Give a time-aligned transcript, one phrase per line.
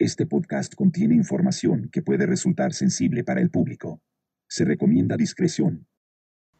[0.00, 4.00] Este podcast contiene información que puede resultar sensible para el público.
[4.46, 5.88] Se recomienda discreción.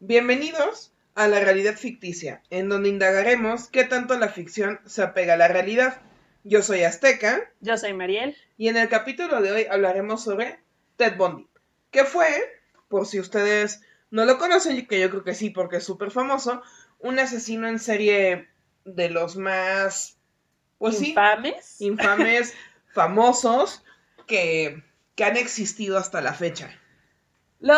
[0.01, 5.37] Bienvenidos a la realidad ficticia, en donde indagaremos qué tanto la ficción se apega a
[5.37, 6.01] la realidad.
[6.43, 7.49] Yo soy Azteca.
[7.61, 8.35] Yo soy Mariel.
[8.57, 10.59] Y en el capítulo de hoy hablaremos sobre
[10.97, 11.47] Ted Bundy,
[11.91, 12.27] que fue,
[12.89, 13.79] por si ustedes
[14.11, 16.61] no lo conocen, que yo creo que sí, porque es súper famoso,
[16.99, 18.49] un asesino en serie
[18.83, 20.17] de los más...
[20.77, 21.81] Pues infames.
[21.81, 22.53] infames,
[22.91, 23.83] famosos,
[24.27, 24.83] que,
[25.15, 26.71] que han existido hasta la fecha.
[27.59, 27.75] Lo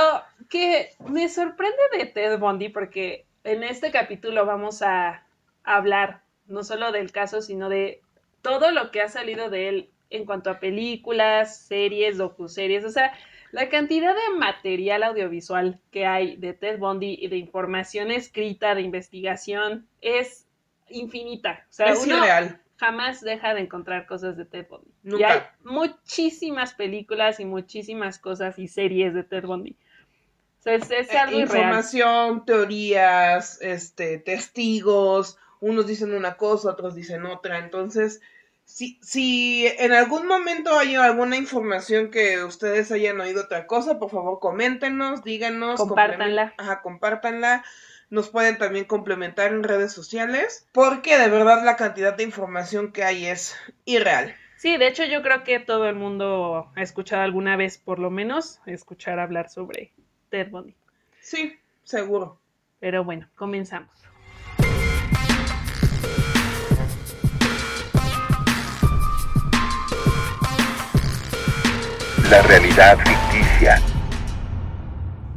[0.50, 5.26] que me sorprende de Ted Bundy, porque en este capítulo vamos a
[5.64, 8.02] hablar no solo del caso, sino de
[8.42, 13.14] todo lo que ha salido de él en cuanto a películas, series, docuseries, o sea,
[13.52, 18.82] la cantidad de material audiovisual que hay de Ted Bundy y de información escrita, de
[18.82, 20.48] investigación, es
[20.90, 21.66] infinita.
[21.70, 22.61] O sea, es irreal.
[22.81, 24.91] Jamás deja de encontrar cosas de Ted Bundy.
[25.03, 25.20] Nunca.
[25.21, 29.77] Y hay muchísimas películas y muchísimas cosas y series de Ted Bundy.
[30.60, 31.43] O sea, es, es Eh, algo irreal.
[31.43, 38.20] información, teorías, este, testigos, unos dicen una cosa, otros dicen otra, entonces,
[38.65, 44.10] si, si en algún momento hay alguna información que ustedes hayan oído otra cosa, por
[44.10, 45.79] favor coméntenos, díganos.
[45.79, 46.54] Compártanla.
[46.57, 47.63] Ajá, compártanla.
[48.12, 53.05] Nos pueden también complementar en redes sociales, porque de verdad la cantidad de información que
[53.05, 54.35] hay es irreal.
[54.57, 58.09] Sí, de hecho yo creo que todo el mundo ha escuchado alguna vez, por lo
[58.09, 59.93] menos, escuchar hablar sobre
[60.29, 60.76] Ted Bundy.
[61.21, 62.37] Sí, seguro.
[62.82, 63.89] Pero bueno, comenzamos.
[72.29, 73.81] La realidad ficticia.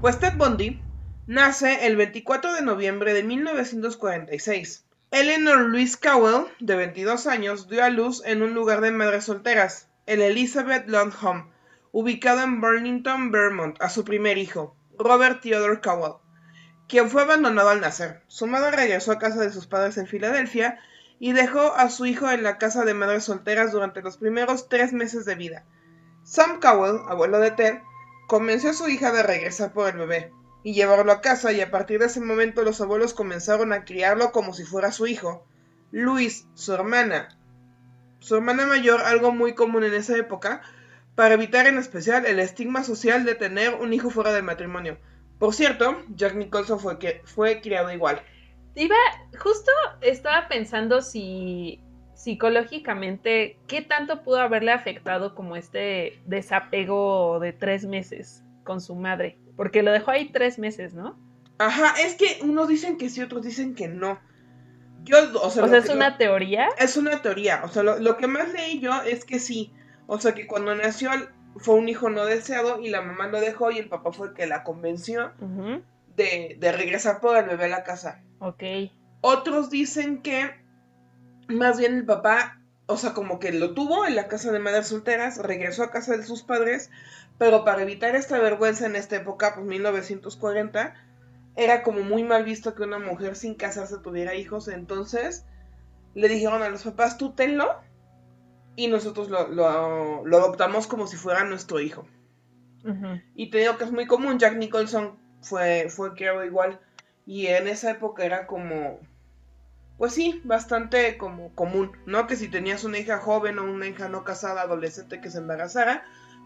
[0.00, 0.84] Pues Ted Bundy
[1.27, 4.84] nace el 24 de noviembre de 1946.
[5.11, 9.89] Eleanor Louise Cowell, de 22 años, dio a luz en un lugar de madres solteras,
[10.06, 11.47] el Elizabeth Lawn Home,
[11.92, 16.17] ubicado en Burlington, Vermont, a su primer hijo, Robert Theodore Cowell,
[16.89, 18.23] quien fue abandonado al nacer.
[18.27, 20.79] Su madre regresó a casa de sus padres en Filadelfia
[21.18, 24.92] y dejó a su hijo en la casa de madres solteras durante los primeros tres
[24.92, 25.64] meses de vida.
[26.23, 27.79] Sam Cowell, abuelo de Ted,
[28.27, 30.33] convenció a su hija de regresar por el bebé
[30.64, 34.33] y llevarlo a casa y a partir de ese momento los abuelos comenzaron a criarlo
[34.33, 35.47] como si fuera su hijo.
[35.92, 37.29] Luis, su hermana,
[38.19, 40.63] su hermana mayor, algo muy común en esa época,
[41.14, 44.98] para evitar en especial el estigma social de tener un hijo fuera del matrimonio.
[45.39, 48.23] Por cierto, Jack Nicholson fue, fue criado igual.
[48.75, 48.96] Iba,
[49.39, 49.70] justo
[50.01, 51.81] estaba pensando si
[52.14, 59.39] psicológicamente, ¿qué tanto pudo haberle afectado como este desapego de tres meses con su madre?
[59.57, 61.19] Porque lo dejó ahí tres meses, ¿no?
[61.59, 64.19] Ajá, es que unos dicen que sí, otros dicen que no.
[65.05, 66.69] Yo, o sea, O lo sea, es que- lo- una teoría.
[66.79, 69.73] Es una teoría, o sea, lo, lo que más leí yo es que sí,
[70.07, 71.11] o sea, que cuando nació
[71.57, 74.35] fue un hijo no deseado y la mamá lo dejó y el papá fue el
[74.35, 75.33] que la convenció
[76.17, 78.23] de, de regresar por el bebé a la casa.
[78.41, 78.63] Ok.
[79.20, 80.51] Otros dicen que
[81.48, 84.89] más bien el papá, o sea, como que lo tuvo en la casa de madres
[84.89, 86.91] solteras, regresó a casa de sus padres,
[87.39, 90.95] pero para evitar esta vergüenza en esta época, pues 1940,
[91.56, 95.46] era como muy mal visto que una mujer sin casarse tuviera hijos, entonces
[96.14, 97.80] le dijeron a los papás, tú tenlo,
[98.77, 102.06] y nosotros lo, lo- lo adoptamos como si fuera nuestro hijo.
[103.34, 106.80] Y te digo que es muy común, Jack Nicholson fue, fue criado igual.
[107.27, 108.98] Y en esa época era como,
[109.98, 112.27] pues sí, bastante como común, ¿no?
[112.27, 116.05] Que si tenías una hija joven o una hija no casada, adolescente que se embarazara,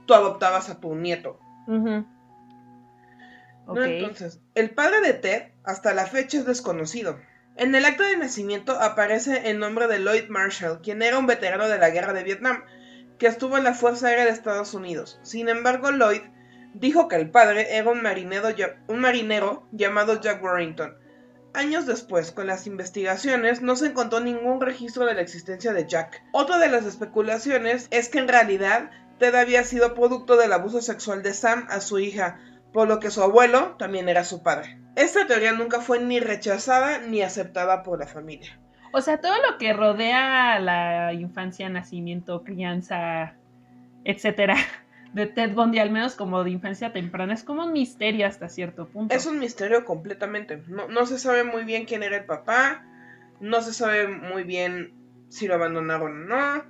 [0.09, 1.39] tú adoptabas a tu nieto.
[3.69, 7.21] Entonces, el padre de Ted hasta la fecha es desconocido.
[7.57, 11.69] En el acta de nacimiento aparece el nombre de Lloyd Marshall, quien era un veterano
[11.69, 12.65] de la guerra de Vietnam,
[13.19, 15.21] que estuvo en la Fuerza Aérea de Estados Unidos.
[15.23, 16.23] Sin embargo, Lloyd
[16.73, 18.49] dijo que el padre era un marinero,
[18.87, 20.97] un marinero llamado Jack Warrington.
[21.53, 26.23] Años después, con las investigaciones, no se encontró ningún registro de la existencia de Jack.
[26.33, 31.23] Otra de las especulaciones es que en realidad Ted había sido producto del abuso sexual
[31.23, 32.41] de Sam a su hija,
[32.73, 34.79] por lo que su abuelo también era su padre.
[34.97, 38.59] Esta teoría nunca fue ni rechazada ni aceptada por la familia.
[38.93, 43.35] O sea, todo lo que rodea la infancia, nacimiento, crianza,
[44.05, 44.56] etcétera,
[45.12, 48.88] de Ted Bundy, al menos como de infancia temprana, es como un misterio hasta cierto
[48.88, 49.15] punto.
[49.15, 50.62] Es un misterio completamente.
[50.69, 52.85] No, no se sabe muy bien quién era el papá,
[53.41, 54.93] no se sabe muy bien
[55.29, 56.65] si lo abandonaron o no.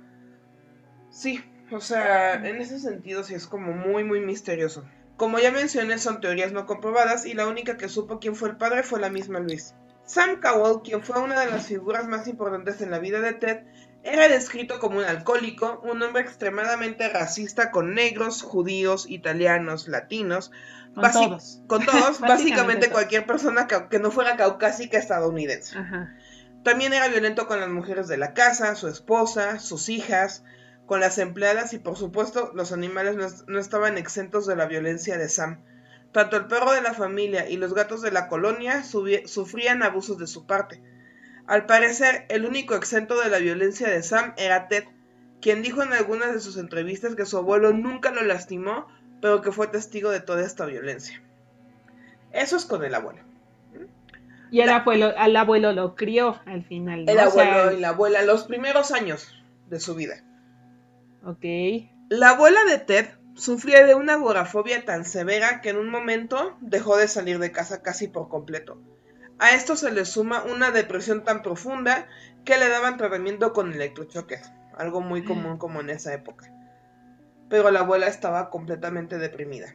[1.09, 4.83] Sí, o sea, en ese sentido sí es como muy, muy misterioso.
[5.17, 8.57] Como ya mencioné, son teorías no comprobadas y la única que supo quién fue el
[8.57, 9.75] padre fue la misma Luis.
[10.05, 13.59] Sam Cowell, quien fue una de las figuras más importantes en la vida de Ted,
[14.01, 20.51] Era descrito como un alcohólico, un hombre extremadamente racista con negros, judíos, italianos, latinos,
[20.95, 21.61] Con todos.
[21.67, 25.77] con todos, Básicamente cualquier persona que, que no fuera caucásica estadounidense.
[25.77, 26.15] Ajá.
[26.63, 30.43] También era violento con las mujeres de la casa, su esposa, sus hijas,
[30.89, 34.65] con las empleadas y por supuesto los animales no, es- no estaban exentos de la
[34.65, 35.59] violencia de Sam.
[36.11, 40.25] Tanto el perro de la familia y los gatos de la colonia sufrían abusos de
[40.25, 40.81] su parte.
[41.45, 44.85] Al parecer, el único exento de la violencia de Sam era Ted,
[45.41, 48.87] quien dijo en algunas de sus entrevistas que su abuelo nunca lo lastimó,
[49.21, 51.21] pero que fue testigo de toda esta violencia.
[52.31, 53.21] Eso es con el abuelo.
[54.49, 57.05] Y el abuelo, al abuelo lo crió al final.
[57.05, 57.11] ¿no?
[57.11, 59.35] El O sea, abuelo y la abuela, los primeros años
[59.69, 60.23] de su vida.
[61.23, 61.43] Ok.
[62.09, 66.97] La abuela de Ted sufría de una agorafobia tan severa que en un momento dejó
[66.97, 68.81] de salir de casa casi por completo.
[69.39, 72.07] A esto se le suma una depresión tan profunda
[72.43, 76.51] que le daban tratamiento con electrochoques, algo muy común como en esa época.
[77.49, 79.73] Pero la abuela estaba completamente deprimida.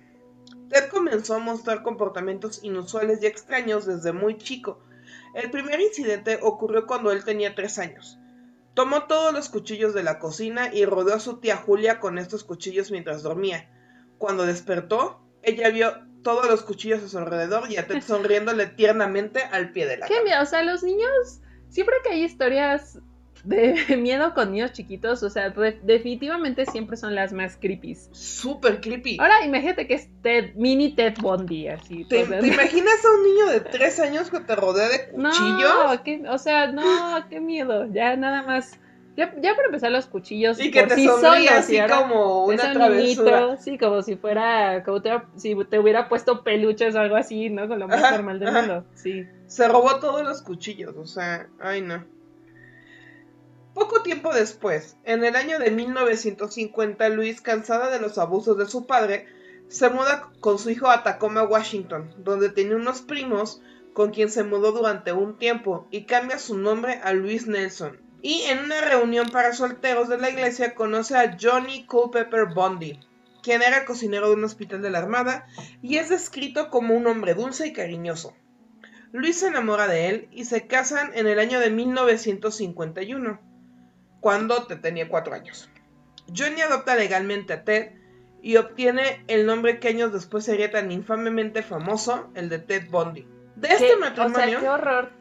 [0.68, 4.80] Ted comenzó a mostrar comportamientos inusuales y extraños desde muy chico.
[5.34, 8.18] El primer incidente ocurrió cuando él tenía tres años.
[8.74, 12.44] Tomó todos los cuchillos de la cocina y rodeó a su tía Julia con estos
[12.44, 13.70] cuchillos mientras dormía.
[14.18, 15.92] Cuando despertó, ella vio
[16.22, 20.06] todos los cuchillos a su alrededor y a Ted sonriéndole tiernamente al pie de la
[20.06, 20.42] Qué cama.
[20.42, 22.98] o sea, los niños, siempre que hay historias
[23.44, 25.50] de miedo con niños chiquitos, o sea,
[25.82, 27.96] definitivamente siempre son las más creepy.
[28.12, 29.18] Súper creepy.
[29.20, 32.04] Ahora imagínate que es Ted, mini Ted Bundy, así.
[32.04, 35.70] ¿Te, te imaginas a un niño de tres años que te rodea de cuchillos?
[35.74, 38.78] No, qué- o sea, no, qué miedo, ya nada más.
[39.16, 41.06] Ya, ya para empezar los cuchillos y que por te sí
[41.46, 43.40] así ahora como una un travesura.
[43.42, 47.48] niñito, sí, como si fuera, como te, si te hubiera puesto peluches o algo así,
[47.48, 47.68] ¿no?
[47.68, 48.58] Con lo más Ajá, normal del ajá.
[48.60, 49.24] mundo, sí.
[49.46, 52.04] Se robó todos los cuchillos, o sea, ay no.
[53.74, 58.86] Poco tiempo después, en el año de 1950, Luis, cansada de los abusos de su
[58.86, 59.26] padre,
[59.68, 63.60] se muda con su hijo a Tacoma, Washington, donde tenía unos primos
[63.92, 68.00] con quien se mudó durante un tiempo y cambia su nombre a Luis Nelson.
[68.22, 73.00] Y en una reunión para solteros de la iglesia conoce a Johnny Culpeper Bundy,
[73.42, 75.46] quien era cocinero de un hospital de la Armada
[75.82, 78.34] y es descrito como un hombre dulce y cariñoso.
[79.12, 83.40] Luis se enamora de él y se casan en el año de 1951,
[84.24, 85.68] cuando te tenía cuatro años.
[86.34, 87.92] Johnny adopta legalmente a Ted
[88.40, 93.28] y obtiene el nombre que años después sería tan infamemente famoso, el de Ted Bundy.
[93.56, 95.12] De este matrimonio, O sea, qué horror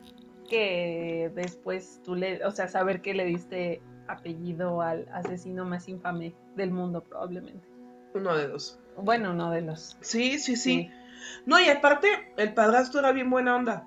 [0.50, 6.34] que después tú le, o sea, saber que le diste apellido al asesino más infame
[6.56, 7.68] del mundo probablemente.
[8.14, 8.80] uno de dos.
[8.96, 9.98] Bueno, uno de los.
[10.00, 10.90] Sí, sí, sí.
[11.46, 12.08] No, y aparte,
[12.38, 13.86] el padrastro era bien buena onda.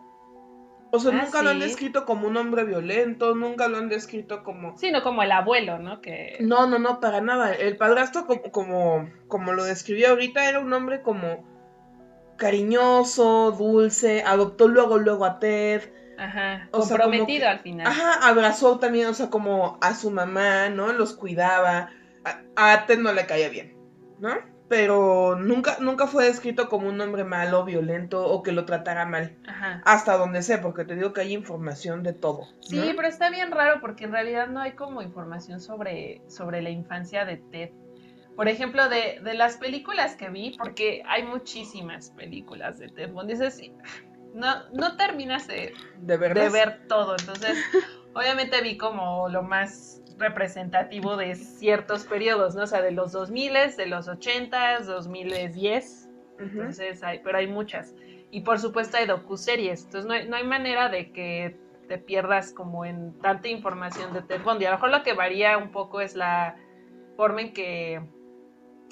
[0.92, 4.42] O sea, Ah, nunca lo han descrito como un hombre violento, nunca lo han descrito
[4.44, 4.76] como...
[4.78, 6.00] Sí, no como el abuelo, ¿no?
[6.00, 7.52] Que No, no, no, para nada.
[7.52, 11.44] El padrastro, como, como, como lo describió ahorita, era un hombre como
[12.36, 15.82] cariñoso, dulce, adoptó luego, luego a Ted.
[16.18, 17.86] ajá, o sea, comprometido al final.
[17.86, 20.92] Ajá, abrazó también, o sea, como a su mamá, ¿no?
[20.92, 21.90] Los cuidaba.
[22.24, 23.76] A, a Ted no le caía bien,
[24.18, 24.30] ¿no?
[24.68, 29.36] Pero nunca, nunca fue descrito como un hombre malo, violento o que lo tratara mal.
[29.46, 29.80] Ajá.
[29.84, 32.48] Hasta donde sé, porque te digo que hay información de todo.
[32.60, 32.96] Sí, ¿no?
[32.96, 37.24] pero está bien raro porque en realidad no hay como información sobre, sobre la infancia
[37.24, 37.70] de Ted.
[38.34, 43.32] Por ejemplo, de, de las películas que vi, porque hay muchísimas películas de Ted Bundy,
[43.32, 43.60] dices,
[44.34, 47.16] no, no terminas de, de ver todo.
[47.18, 47.56] Entonces,
[48.16, 52.62] obviamente vi como lo más representativo de ciertos periodos, ¿no?
[52.62, 56.10] O sea, de los 2000, de los 80, 2010.
[56.38, 57.94] Entonces, hay, pero hay muchas.
[58.30, 59.84] Y por supuesto hay docuseries.
[59.84, 61.58] Entonces, no hay, no hay manera de que
[61.88, 64.64] te pierdas como en tanta información de Ted Bundy.
[64.64, 66.56] A lo mejor lo que varía un poco es la
[67.16, 68.00] forma en que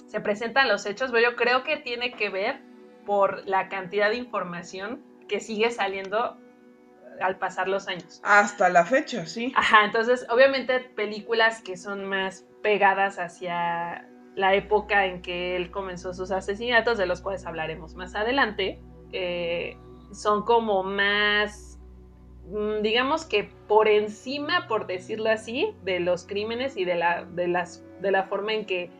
[0.07, 2.61] se presentan los hechos, pero yo creo que tiene que ver
[3.07, 6.39] por la cantidad de información que sigue saliendo
[7.21, 8.21] al pasar los años.
[8.25, 9.53] Hasta la fecha, sí.
[9.57, 16.13] Ajá, entonces obviamente películas que son más pegadas hacia la época en que él comenzó
[16.13, 18.81] sus asesinatos, de los cuales hablaremos más adelante,
[19.13, 19.77] eh,
[20.13, 21.79] son como más,
[22.47, 27.49] mm, digamos que por encima, por decirlo así, de los crímenes y de la, de
[27.49, 28.91] las, de la forma en que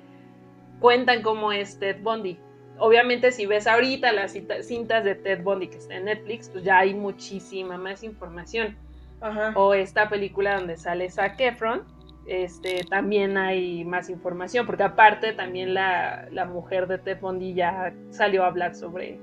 [0.81, 2.39] cuentan cómo es Ted Bundy.
[2.79, 6.65] Obviamente si ves ahorita las cita- cintas de Ted Bundy que está en Netflix, pues
[6.65, 8.77] ya hay muchísima más información
[9.21, 9.53] Ajá.
[9.55, 11.83] o esta película donde sale Zac Efron,
[12.27, 17.93] este, también hay más información, porque aparte también la, la mujer de Ted Bundy ya
[18.11, 19.19] salió a hablar sobre...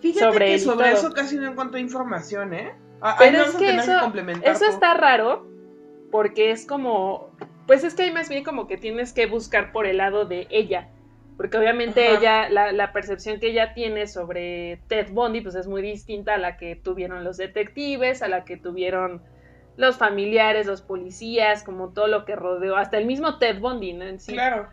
[0.00, 0.98] Fíjate sobre que sobre todo.
[0.98, 2.72] eso casi no encontré información, ¿eh?
[3.00, 4.12] Ah, Pero es que eso-
[4.42, 5.46] Eso está raro,
[6.10, 7.30] porque es como,
[7.66, 10.46] pues es que hay más bien como que tienes que buscar por el lado de
[10.50, 10.88] ella,
[11.42, 12.18] porque obviamente Ajá.
[12.18, 16.38] ella, la, la percepción que ella tiene sobre Ted Bundy, pues es muy distinta a
[16.38, 19.20] la que tuvieron los detectives, a la que tuvieron
[19.76, 24.04] los familiares, los policías, como todo lo que rodeó, hasta el mismo Ted Bundy, ¿no?
[24.04, 24.34] En sí.
[24.34, 24.68] Claro.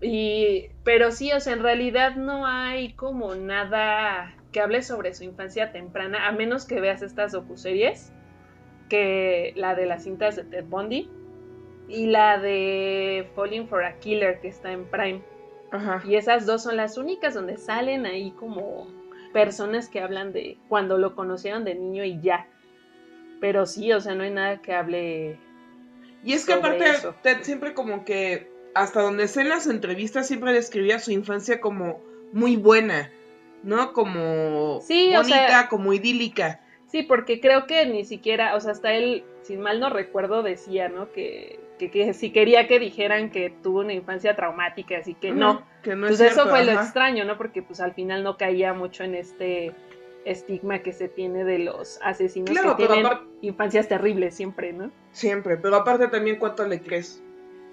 [0.00, 5.22] Y, pero sí, o sea, en realidad no hay como nada que hable sobre su
[5.22, 8.10] infancia temprana, a menos que veas estas docuseries,
[8.88, 11.10] que la de las cintas de Ted Bundy
[11.88, 15.35] y la de Falling for a Killer que está en Prime.
[15.76, 16.02] Ajá.
[16.06, 18.88] Y esas dos son las únicas donde salen ahí como
[19.32, 22.46] personas que hablan de cuando lo conocieron de niño y ya.
[23.40, 25.38] Pero sí, o sea, no hay nada que hable.
[26.24, 27.14] Y es que aparte, eso.
[27.22, 32.00] Ted siempre como que, hasta donde sé en las entrevistas, siempre describía su infancia como
[32.32, 33.10] muy buena,
[33.62, 33.92] ¿no?
[33.92, 36.60] Como Sí, o bonita, sea- como idílica.
[36.86, 40.88] Sí, porque creo que ni siquiera, o sea, hasta él, si mal no recuerdo, decía,
[40.88, 41.10] ¿no?
[41.12, 45.66] Que, que, que si quería que dijeran que tuvo una infancia traumática, así que no.
[45.82, 47.36] Que no Pues es eso cierto, fue lo extraño, ¿no?
[47.36, 49.72] Porque pues al final no caía mucho en este
[50.24, 53.06] estigma que se tiene de los asesinos Claro, que tienen
[53.42, 54.90] infancias terribles siempre, ¿no?
[55.12, 57.22] Siempre, pero aparte también cuánto le crees.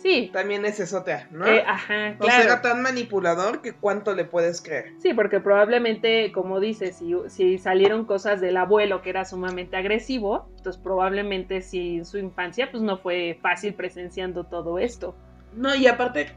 [0.04, 1.46] Sí, También es esotea, ¿no?
[1.46, 2.44] eh, ajá, O sea, claro.
[2.44, 4.86] era tan manipulador que cuánto le puedes creer.
[4.98, 10.50] Sí, porque probablemente, como dices, si, si salieron cosas del abuelo que era sumamente agresivo,
[10.64, 15.16] pues probablemente si en su infancia pues no fue fácil presenciando todo esto.
[15.54, 16.32] No, y aparte,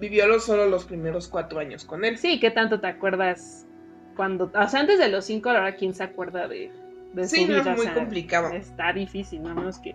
[0.00, 2.18] vivió lo- solo los primeros cuatro años con él.
[2.18, 3.66] Sí, ¿qué tanto te acuerdas
[4.16, 6.72] cuando, o sea, antes de los cinco, ahora quién se acuerda de,
[7.12, 7.60] de Sí, su no vida?
[7.60, 8.48] es muy O sea, complicado.
[8.54, 9.54] Está difícil, ¿no?
[9.54, 9.94] Menos que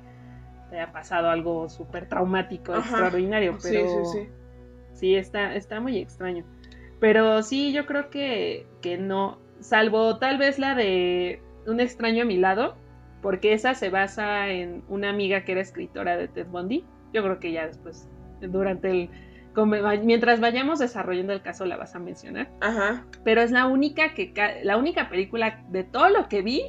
[0.73, 2.81] te haya pasado algo súper traumático, Ajá.
[2.81, 3.87] extraordinario, pero...
[3.87, 4.29] sí, sí.
[4.95, 6.45] Sí, está, está muy extraño.
[6.99, 9.37] Pero sí, yo creo que, que no.
[9.59, 12.75] Salvo tal vez la de Un extraño a mi lado,
[13.21, 16.83] porque esa se basa en una amiga que era escritora de Ted Bundy.
[17.13, 18.09] Yo creo que ya después,
[18.41, 19.09] durante el.
[20.03, 22.49] mientras vayamos desarrollando el caso, la vas a mencionar.
[22.61, 23.05] Ajá.
[23.23, 26.63] Pero es la única que la única película de todo lo que vi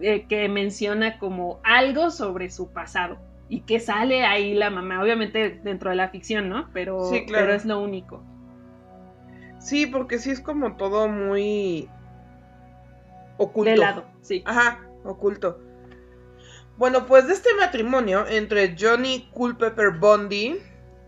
[0.00, 3.18] eh, que menciona como algo sobre su pasado.
[3.50, 6.68] Y que sale ahí la mamá, obviamente dentro de la ficción, ¿no?
[6.74, 7.46] Pero, Sí, claro.
[7.46, 8.22] pero es lo único.
[9.58, 11.88] Sí, porque sí es como todo muy
[13.38, 13.70] oculto.
[13.70, 14.42] De lado, sí.
[14.44, 15.58] Ajá, oculto.
[16.76, 20.58] Bueno, pues de este matrimonio entre Johnny Culpepper Bundy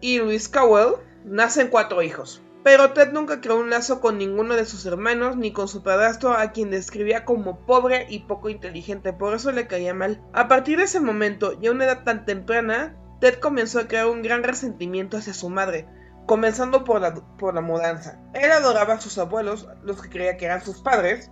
[0.01, 0.95] y Louis Cowell
[1.25, 2.43] nacen cuatro hijos.
[2.63, 6.33] Pero Ted nunca creó un lazo con ninguno de sus hermanos ni con su padrastro
[6.33, 10.23] a quien describía como pobre y poco inteligente, por eso le caía mal.
[10.35, 14.07] A partir de ese momento y a una edad tan temprana, Ted comenzó a crear
[14.07, 15.89] un gran resentimiento hacia su madre,
[16.27, 18.21] comenzando por la, por la mudanza.
[18.35, 21.31] Él adoraba a sus abuelos, los que creía que eran sus padres.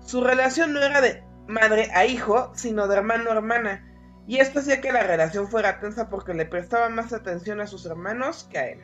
[0.00, 3.84] Su relación no era de madre a hijo, sino de hermano a hermana,
[4.28, 7.86] y esto hacía que la relación fuera tensa porque le prestaba más atención a sus
[7.86, 8.80] hermanos que a él.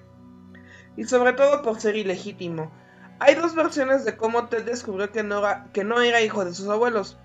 [0.96, 2.70] Y sobre todo por ser ilegítimo.
[3.18, 6.54] Hay dos versiones de cómo Ted descubrió que no, era, que no era hijo de
[6.54, 7.18] sus abuelos.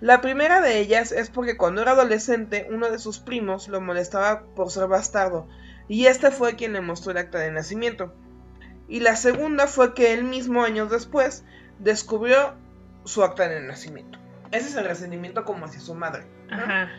[0.00, 4.42] La primera de ellas es porque cuando era adolescente uno de sus primos lo molestaba
[4.56, 5.48] por ser bastardo,
[5.88, 8.12] y este fue quien le mostró el acta de nacimiento.
[8.88, 11.44] Y la segunda fue que él mismo años después
[11.78, 12.54] descubrió
[13.04, 14.18] su acta de nacimiento.
[14.50, 16.24] Ese es el resentimiento como hacia su madre.
[16.50, 16.56] ¿no?
[16.56, 16.90] Ajá.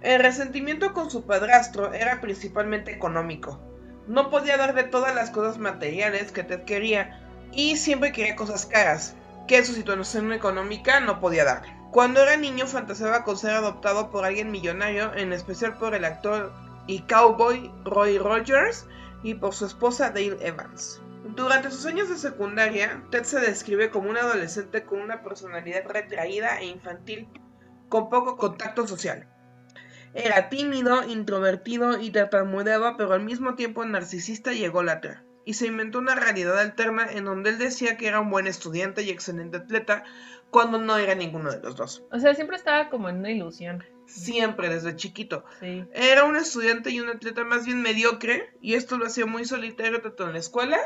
[0.00, 3.60] El resentimiento con su padrastro era principalmente económico.
[4.06, 7.20] No podía darle todas las cosas materiales que Ted quería
[7.52, 9.14] y siempre quería cosas caras,
[9.48, 11.74] que su situación económica no podía darle.
[11.90, 16.52] Cuando era niño fantaseaba con ser adoptado por alguien millonario, en especial por el actor
[16.86, 18.86] y cowboy Roy Rogers
[19.22, 21.00] y por su esposa Dale Evans.
[21.34, 26.60] Durante sus años de secundaria, Ted se describe como un adolescente con una personalidad retraída
[26.60, 27.28] e infantil,
[27.88, 29.28] con poco contacto social.
[30.16, 35.22] Era tímido, introvertido y tartamudeaba, pero al mismo tiempo narcisista y ególatra.
[35.44, 39.02] Y se inventó una realidad alterna en donde él decía que era un buen estudiante
[39.02, 40.04] y excelente atleta,
[40.50, 42.04] cuando no era ninguno de los dos.
[42.10, 43.84] O sea, siempre estaba como en una ilusión.
[44.06, 45.44] Siempre desde chiquito.
[45.60, 45.84] Sí.
[45.92, 50.00] Era un estudiante y un atleta más bien mediocre, y esto lo hacía muy solitario
[50.00, 50.78] tanto en la escuela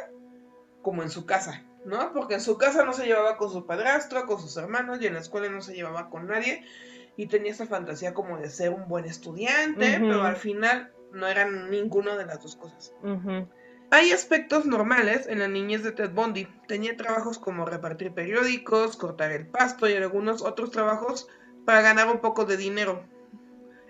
[0.83, 2.13] como en su casa, ¿no?
[2.13, 5.15] Porque en su casa no se llevaba con su padrastro, con sus hermanos, y en
[5.15, 6.65] la escuela no se llevaba con nadie,
[7.17, 11.71] y tenía esa fantasía como de ser un buen estudiante, pero al final no eran
[11.71, 12.95] ninguna de las dos cosas.
[13.93, 16.47] Hay aspectos normales en la niñez de Ted Bundy.
[16.69, 21.29] Tenía trabajos como repartir periódicos, cortar el pasto y algunos otros trabajos
[21.65, 23.05] para ganar un poco de dinero.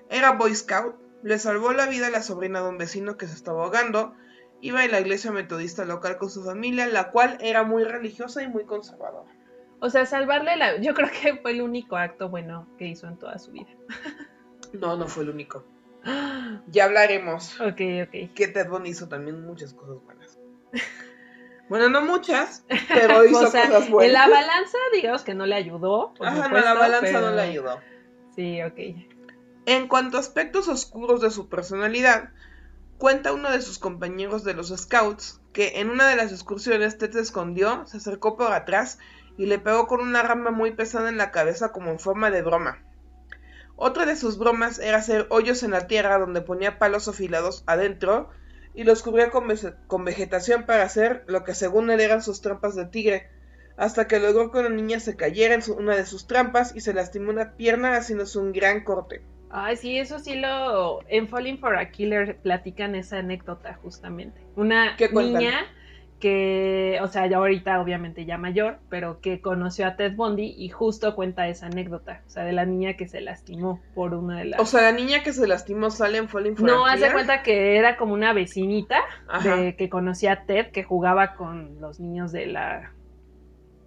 [0.09, 3.35] Era Boy Scout, le salvó la vida a la sobrina de un vecino que se
[3.35, 4.15] estaba ahogando,
[4.61, 8.49] iba a la iglesia metodista local con su familia, la cual era muy religiosa y
[8.49, 9.31] muy conservadora.
[9.81, 10.77] O sea, salvarle la...
[10.81, 13.69] Yo creo que fue el único acto bueno que hizo en toda su vida.
[14.73, 15.65] No, no fue el único.
[16.69, 17.61] Ya hablaremos.
[17.61, 18.35] Ok, ok.
[18.35, 20.39] Que Ted Bundy hizo también muchas cosas buenas.
[21.69, 24.09] Bueno, no muchas, pero hizo O sea, cosas buenas.
[24.09, 26.15] En la balanza, digamos que no le ayudó.
[26.15, 27.81] por Ajá, no, supuesto, la balanza pero- no le ayudó.
[28.35, 28.79] Sí, ok.
[29.67, 32.31] En cuanto a aspectos oscuros de su personalidad,
[32.99, 37.13] cuenta uno de sus compañeros de los Scouts que en una de las excursiones Ted
[37.13, 38.99] se escondió, se acercó por atrás
[39.41, 42.43] y le pegó con una rama muy pesada en la cabeza como en forma de
[42.43, 42.85] broma.
[43.77, 48.31] Otra de sus bromas era hacer hoyos en la tierra donde ponía palos afilados adentro
[48.75, 52.43] y los cubría con, vege- con vegetación para hacer lo que según él eran sus
[52.43, 53.29] trampas de tigre,
[53.77, 56.95] hasta que logró que una niña se cayera en una de sus trampas y se
[56.95, 59.23] lastimó una pierna haciéndose un gran corte.
[59.51, 61.01] Ay, sí, eso sí lo.
[61.09, 64.41] En Falling for a Killer platican esa anécdota, justamente.
[64.55, 65.67] Una niña
[66.21, 70.69] que, o sea, ya ahorita obviamente ya mayor, pero que conoció a Ted Bundy y
[70.69, 72.23] justo cuenta esa anécdota.
[72.27, 74.61] O sea, de la niña que se lastimó por una de las.
[74.61, 77.13] O sea, la niña que se lastimó sale en Falling for no, Killer.
[77.13, 79.01] cuenta que era como una vecinita
[79.43, 82.93] de que conocía a Ted, que jugaba con los niños de la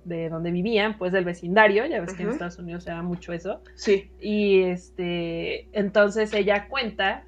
[0.04, 2.30] de donde vivían, pues del vecindario, ya ves que en.
[2.30, 3.62] Estados Unidos se da mucho eso.
[3.76, 4.12] Sí.
[4.20, 7.24] Y este, entonces ella cuenta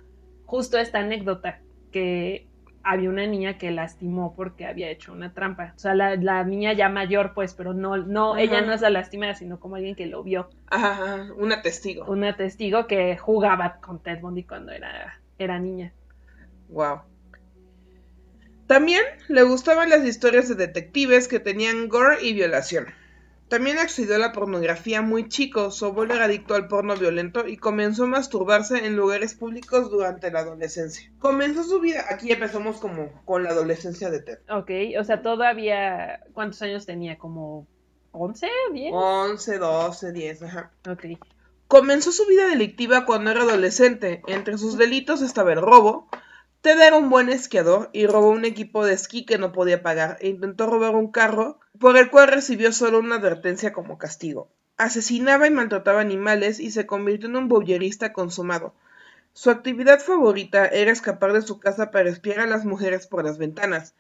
[0.46, 2.48] justo esta anécdota, que
[2.86, 5.74] había una niña que lastimó porque había hecho una trampa.
[5.76, 8.42] O sea, la, la niña ya mayor, pues, pero no, no, Ajá.
[8.42, 10.50] ella no es la lastimada, sino como alguien que lo vio.
[10.68, 12.06] Ajá, ajá, una testigo.
[12.06, 15.94] Una testigo que jugaba con Ted Bundy cuando era, era niña.
[16.70, 17.02] Wow.
[18.68, 22.86] También le gustaban las historias de detectives que tenían gore y violación.
[23.48, 27.58] También accedió a la pornografía muy chico, su abuelo era adicto al porno violento y
[27.58, 31.12] comenzó a masturbarse en lugares públicos durante la adolescencia.
[31.20, 34.40] Comenzó su vida, aquí empezamos como con la adolescencia de Ted.
[34.50, 37.20] Ok, o sea, todavía, ¿cuántos años tenía?
[37.20, 37.68] ¿Como
[38.12, 38.48] 11?
[38.72, 38.90] ¿10?
[38.92, 40.72] 11, 12, 10, ajá.
[40.90, 41.06] Ok.
[41.68, 44.22] Comenzó su vida delictiva cuando era adolescente.
[44.28, 46.08] Entre sus delitos estaba el robo.
[46.66, 50.18] Ted era un buen esquiador y robó un equipo de esquí que no podía pagar
[50.20, 54.50] e intentó robar un carro por el cual recibió solo una advertencia como castigo.
[54.76, 58.74] Asesinaba y maltrataba animales y se convirtió en un voyerista consumado.
[59.34, 63.38] Su actividad favorita era escapar de su casa para espiar a las mujeres por las
[63.38, 63.94] ventanas.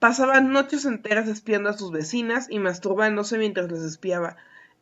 [0.00, 4.36] Pasaba noches enteras espiando a sus vecinas y masturbándose mientras les espiaba.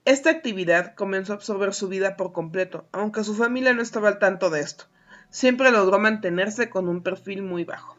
[0.07, 4.19] Esta actividad comenzó a absorber su vida por completo, aunque su familia no estaba al
[4.19, 4.87] tanto de esto.
[5.31, 7.97] Siempre logró mantenerse con un perfil muy bajo.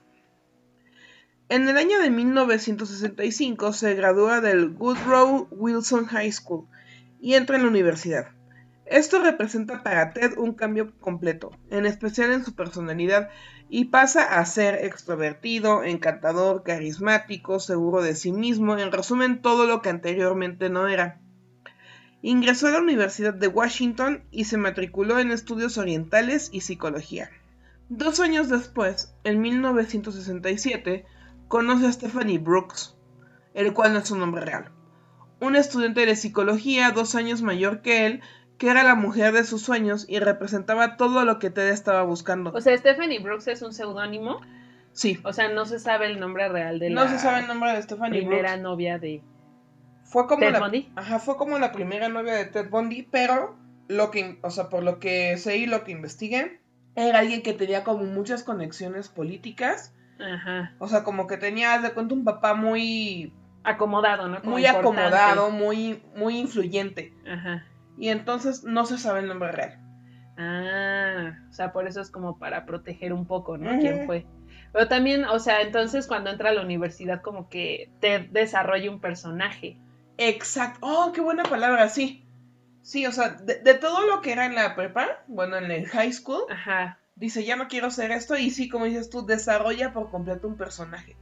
[1.49, 6.67] En el año de 1965 se gradúa del Woodrow Wilson High School
[7.21, 8.27] y entra en la universidad.
[8.85, 13.29] Esto representa para Ted un cambio completo, en especial en su personalidad,
[13.69, 19.81] y pasa a ser extrovertido, encantador, carismático, seguro de sí mismo, en resumen todo lo
[19.81, 21.19] que anteriormente no era.
[22.21, 27.29] Ingresó a la Universidad de Washington y se matriculó en estudios orientales y psicología.
[27.89, 31.05] Dos años después, en 1967,
[31.47, 32.95] conoce a Stephanie Brooks,
[33.53, 34.71] el cual no es su nombre real.
[35.39, 38.21] Un estudiante de psicología dos años mayor que él,
[38.57, 42.51] que era la mujer de sus sueños y representaba todo lo que Ted estaba buscando.
[42.53, 44.41] O sea, Stephanie Brooks es un seudónimo.
[44.93, 47.47] Sí, O sea, no se sabe el nombre real de la no se sabe el
[47.47, 48.63] nombre de Stephanie primera Brooks.
[48.63, 49.21] novia de
[50.09, 50.91] Fue como Ted la, Bundy.
[50.95, 54.83] Ajá, fue como la primera novia de Ted Bundy, pero lo que, o sea, por
[54.83, 56.61] lo que sé y lo que investigué,
[56.95, 60.73] era alguien que tenía como muchas conexiones políticas, Ajá.
[60.79, 64.39] o sea, como que tenía, de cuenta, un papá muy, Acomodado, ¿no?
[64.39, 65.01] Como muy importante.
[65.01, 67.65] acomodado, muy, muy influyente, Ajá.
[67.97, 69.79] y entonces no se sabe el nombre real.
[70.37, 73.77] Ah, o sea, por eso es como para proteger un poco, ¿no?
[73.79, 74.25] ¿Quién fue?
[74.71, 79.01] Pero también, o sea, entonces cuando entra a la universidad como que te desarrolla un
[79.01, 79.77] personaje.
[80.17, 82.23] Exacto, oh, qué buena palabra, sí.
[82.81, 85.87] Sí, o sea, de, de todo lo que era en la prepa, bueno, en el
[85.87, 86.99] high school, Ajá.
[87.15, 90.57] dice, ya no quiero hacer esto, y sí, como dices tú, desarrolla por completo un
[90.57, 91.17] personaje.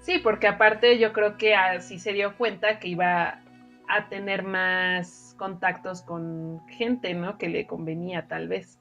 [0.00, 3.42] Sí, porque aparte yo creo que así se dio cuenta que iba
[3.88, 7.36] a tener más contactos con gente, ¿no?
[7.36, 8.78] Que le convenía tal vez.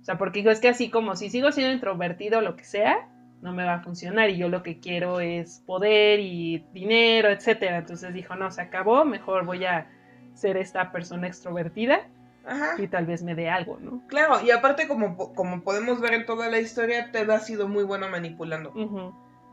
[0.00, 2.64] O sea, porque digo, es que así como si sigo siendo introvertido o lo que
[2.64, 3.08] sea,
[3.42, 7.78] no me va a funcionar y yo lo que quiero es poder y dinero, etcétera.
[7.78, 9.90] Entonces dijo, no, se acabó, mejor voy a
[10.34, 12.08] ser esta persona extrovertida
[12.46, 12.74] Ajá.
[12.78, 14.06] y tal vez me dé algo, ¿no?
[14.06, 17.82] Claro, y aparte como, como podemos ver en toda la historia, Ted ha sido muy
[17.82, 18.72] bueno manipulando.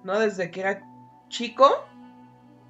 [0.04, 0.20] ¿no?
[0.20, 0.84] Desde que era
[1.28, 1.68] chico,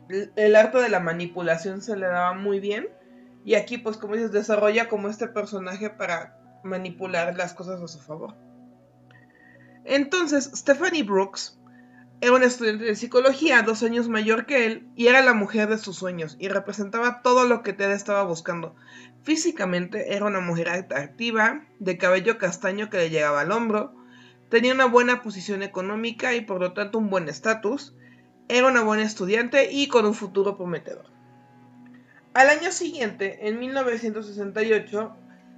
[0.08, 2.88] el, el arte de la manipulación se le daba muy bien.
[3.44, 8.00] Y aquí, pues como dices, desarrolla como este personaje para manipular las cosas a su
[8.00, 8.36] favor.
[9.90, 11.60] Entonces, Stephanie Brooks
[12.22, 15.80] era una estudiante de psicología, dos años mayor que él, y era la mujer de
[15.80, 18.76] sus sueños, y representaba todo lo que Ted estaba buscando.
[19.24, 23.96] Físicamente era una mujer atractiva, de cabello castaño que le llegaba al hombro,
[24.50, 27.96] tenía una buena posición económica y por lo tanto un buen estatus,
[28.48, 31.08] era una buena estudiante y con un futuro prometedor.
[32.36, 35.16] Al año siguiente, en 1968,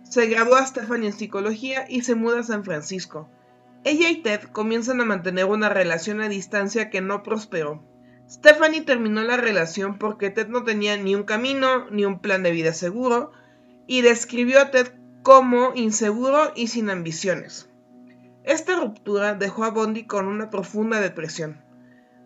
[0.10, 3.30] se gradúa Stephanie en psicología y se muda a San Francisco.
[3.84, 7.84] Ella y Ted comienzan a mantener una relación a distancia que no prosperó.
[8.30, 12.52] Stephanie terminó la relación porque Ted no tenía ni un camino ni un plan de
[12.52, 13.32] vida seguro
[13.88, 17.70] y describió a Ted como inseguro y sin ambiciones.
[18.44, 21.62] Esta ruptura dejó a Bondi con una profunda depresión.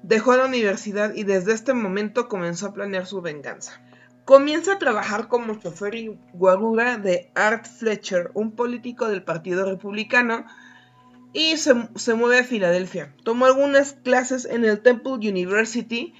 [0.03, 3.81] Dejó la universidad y desde este momento comenzó a planear su venganza.
[4.25, 10.45] Comienza a trabajar como chofer y guarura de Art Fletcher, un político del Partido Republicano,
[11.35, 13.13] y se, mueve a Filadelfia.
[13.25, 16.13] Tomó algunas clases en el Temple University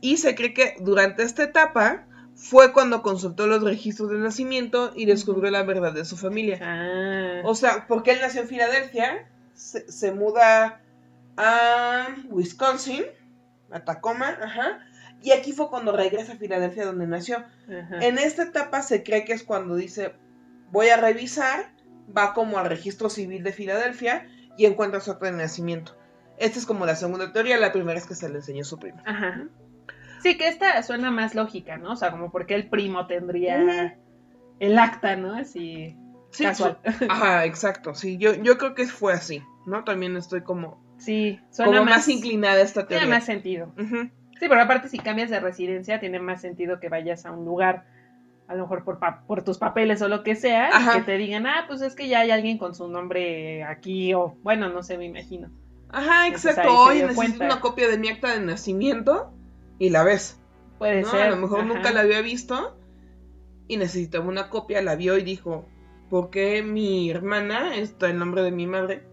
[0.00, 5.06] y se cree que durante esta etapa fue cuando consultó los registros de nacimiento y
[5.06, 6.60] descubrió la verdad de su familia.
[6.62, 7.42] Ah.
[7.44, 10.80] O sea, porque él nació en Filadelfia, se, se muda
[11.36, 13.02] a Wisconsin,
[13.72, 14.78] a Tacoma, ajá,
[15.22, 17.38] y aquí fue cuando regresa a Filadelfia donde nació.
[17.38, 17.98] Ajá.
[18.00, 20.14] En esta etapa se cree que es cuando dice,
[20.70, 21.72] voy a revisar,
[22.16, 25.96] va como al registro civil de Filadelfia y encuentra su acta de nacimiento.
[26.38, 29.00] Esta es como la segunda teoría, la primera es que se le enseñó su primo.
[29.04, 29.44] Ajá.
[30.22, 31.92] Sí, que esta suena más lógica, ¿no?
[31.92, 33.98] O sea, como porque el primo tendría
[34.60, 35.34] el acta, ¿no?
[35.34, 35.96] Así
[36.30, 36.78] Sí, casual.
[36.98, 39.84] su- Ajá, exacto, sí, yo, yo creo que fue así, ¿no?
[39.84, 43.16] También estoy como, Sí, suena como más, más, inclinada esta Tiene teoría.
[43.16, 43.74] más sentido.
[43.76, 47.84] Sí, pero aparte si cambias de residencia tiene más sentido que vayas a un lugar,
[48.48, 50.94] a lo mejor por, pa- por tus papeles o lo que sea, Ajá.
[50.96, 54.36] que te digan, ah, pues es que ya hay alguien con su nombre aquí, o
[54.42, 55.50] bueno, no sé, me imagino.
[55.90, 59.32] Ajá, exacto, dio necesito una copia de mi acta de nacimiento
[59.78, 60.40] y la ves.
[60.78, 61.08] Puede ¿no?
[61.10, 61.22] ser.
[61.22, 61.68] A lo mejor ajá.
[61.68, 62.76] nunca la había visto
[63.68, 65.66] y necesitaba una copia, la vio y dijo,
[66.10, 69.04] ¿por qué mi hermana está en nombre de mi madre?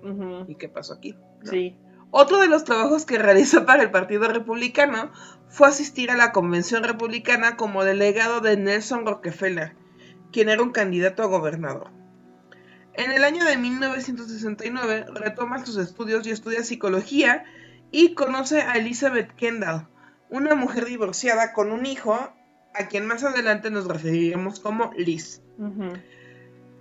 [0.48, 1.14] ¿Y qué pasó aquí?
[1.44, 1.52] ¿no?
[1.52, 1.76] Sí.
[2.12, 5.12] Otro de los trabajos que realizó para el Partido Republicano
[5.48, 9.76] fue asistir a la Convención Republicana como delegado de Nelson Rockefeller,
[10.32, 11.92] quien era un candidato a gobernador.
[12.94, 17.46] En el año de 1969 retoma sus estudios y estudia psicología
[17.92, 19.88] y conoce a Elizabeth Kendall,
[20.30, 22.14] una mujer divorciada con un hijo
[22.74, 25.42] a quien más adelante nos referiremos como Liz.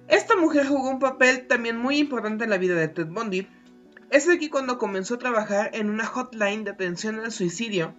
[0.08, 3.46] Esta mujer jugó un papel también muy importante en la vida de Ted Bundy.
[4.10, 7.94] Es aquí cuando comenzó a trabajar en una hotline de atención al suicidio,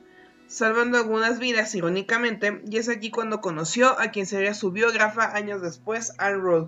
[0.48, 5.62] salvando algunas vidas irónicamente, y es aquí cuando conoció a quien sería su biógrafa años
[5.62, 6.68] después, Anne Rule.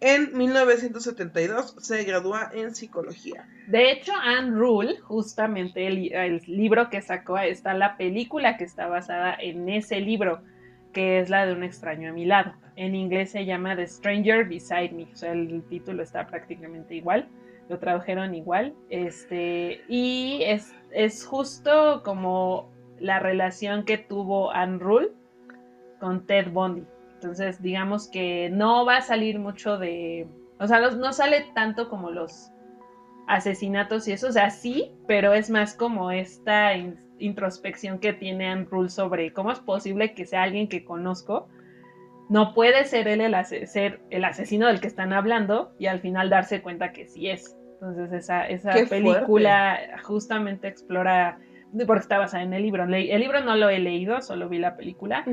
[0.00, 3.48] En 1972 se gradúa en psicología.
[3.66, 8.86] De hecho, Anne Rule, justamente el, el libro que sacó, está la película que está
[8.86, 10.40] basada en ese libro,
[10.92, 12.54] que es la de Un extraño a mi lado.
[12.76, 17.28] En inglés se llama The Stranger Beside Me, o sea, el título está prácticamente igual,
[17.70, 25.12] lo tradujeron igual, este, y es, es justo como la relación que tuvo Anne Rule
[26.00, 26.84] con Ted Bundy.
[27.14, 30.26] Entonces, digamos que no va a salir mucho de,
[30.58, 32.50] o sea, no, no sale tanto como los
[33.28, 38.48] asesinatos y eso, o sea, sí, pero es más como esta in- introspección que tiene
[38.48, 41.46] Anne Rule sobre cómo es posible que sea alguien que conozco,
[42.28, 46.30] no puede ser él el, ase- el asesino del que están hablando y al final
[46.30, 47.56] darse cuenta que sí es.
[47.80, 51.38] Entonces esa, esa Qué película justamente explora,
[51.86, 54.76] porque está basada en el libro, el libro no lo he leído, solo vi la
[54.76, 55.24] película,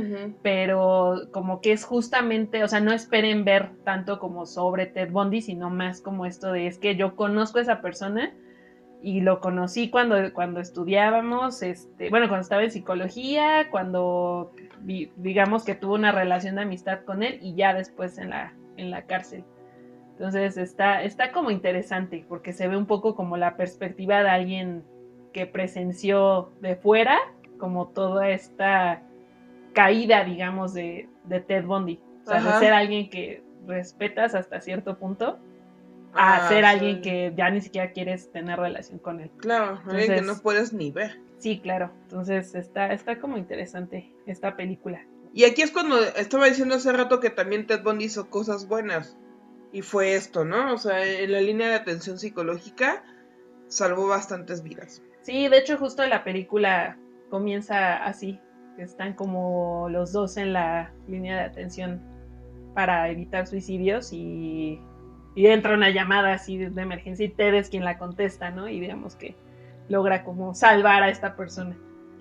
[0.41, 5.41] pero como que es justamente, o sea, no esperen ver tanto como sobre Ted Bundy,
[5.41, 8.31] sino más como esto de es que yo conozco a esa persona
[9.01, 15.65] y lo conocí cuando, cuando estudiábamos, este, bueno, cuando estaba en psicología, cuando vi- digamos
[15.65, 19.01] que tuvo una relación de amistad con él y ya después en la, en la
[19.03, 19.43] cárcel.
[20.17, 24.83] Entonces está, está como interesante porque se ve un poco como la perspectiva de alguien
[25.31, 27.19] que presenció de fuera,
[27.59, 29.03] como toda esta
[29.73, 31.99] caída, digamos, de, de Ted Bundy.
[32.23, 32.53] O sea, Ajá.
[32.59, 35.37] de ser alguien que respetas hasta cierto punto
[36.15, 36.65] a Ah, ser sí.
[36.65, 39.29] alguien que ya ni siquiera quieres tener relación con él.
[39.37, 41.19] Claro, alguien que no puedes ni ver.
[41.37, 41.91] Sí, claro.
[42.03, 45.05] Entonces está, está como interesante esta película.
[45.31, 49.15] Y aquí es cuando estaba diciendo hace rato que también Ted Bundy hizo cosas buenas.
[49.71, 50.73] Y fue esto, ¿no?
[50.73, 53.03] O sea, en la línea de atención psicológica
[53.67, 55.01] salvó bastantes vidas.
[55.21, 56.97] Sí, de hecho justo la película
[57.29, 58.39] comienza así,
[58.77, 62.01] que están como los dos en la línea de atención
[62.73, 64.79] para evitar suicidios y,
[65.35, 68.69] y entra una llamada así de, emergencia y Ted es quien la contesta, ¿no?
[68.69, 69.35] Y digamos que
[69.89, 71.75] logra como salvar a esta persona.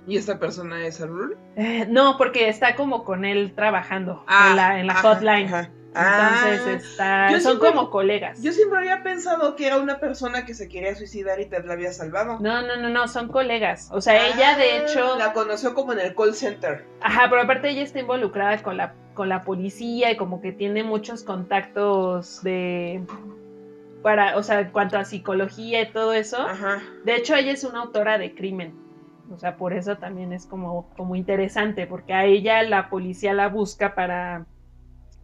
[0.08, 1.36] ¿Y esta persona es Arul?
[1.56, 5.46] Eh, no, porque está como con él trabajando Ah, en la, en la ajá, hotline.
[5.46, 5.70] ajá.
[5.96, 8.42] Entonces Ah, está, son siempre- como colegas.
[8.42, 11.72] Yo siempre había pensado que era una persona que se quería suicidar y Ted la
[11.72, 12.38] había salvado.
[12.40, 13.88] No, no, no, no, son colegas.
[13.92, 16.84] O sea, ella de Ah, hecho, La conoció como en el call center.
[17.00, 20.82] ajá, pero aparte ella está involucrada con la, con la policía y como que tiene
[20.84, 23.02] muchos contactos de,
[24.02, 26.38] para, o sea, en cuanto a psicología y todo eso.
[26.42, 26.82] Ajá.
[27.04, 28.74] De hecho, ella es una autora de crimen.
[29.32, 33.48] O sea, por eso también es como, como interesante, porque a ella la policía la
[33.48, 34.46] busca para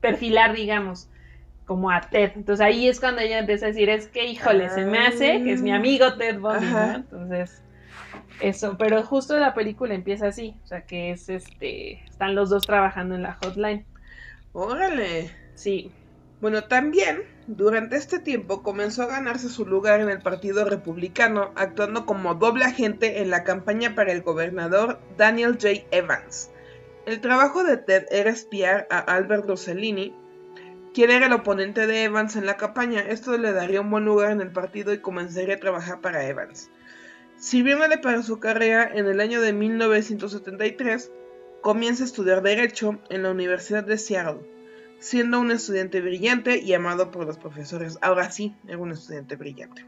[0.02, 1.08] perfilar, digamos,
[1.66, 2.32] como a Ted.
[2.36, 5.52] Entonces ahí es cuando ella empieza a decir, es que, híjole, se me hace que
[5.52, 6.96] es mi amigo Ted Bundy, ¿no?
[6.96, 7.62] Entonces,
[8.40, 12.66] eso, pero justo la película empieza así, o sea, que es este, están los dos
[12.66, 13.86] trabajando en la hotline.
[14.52, 15.30] Órale.
[15.54, 15.92] Sí,
[16.40, 22.06] Bueno, también durante este tiempo comenzó a ganarse su lugar en el Partido Republicano, actuando
[22.06, 25.86] como doble agente en la campaña para el gobernador Daniel J.
[25.92, 26.50] Evans.
[27.06, 30.14] El trabajo de Ted era espiar a Albert Rossellini,
[30.94, 33.00] quien era el oponente de Evans en la campaña.
[33.00, 36.70] Esto le daría un buen lugar en el partido y comenzaría a trabajar para Evans.
[37.36, 41.10] Sirviéndole para su carrera, en el año de 1973
[41.60, 44.52] comienza a estudiar Derecho en la Universidad de Seattle
[45.02, 47.98] siendo un estudiante brillante y amado por los profesores.
[48.02, 49.84] Ahora sí, era un estudiante brillante.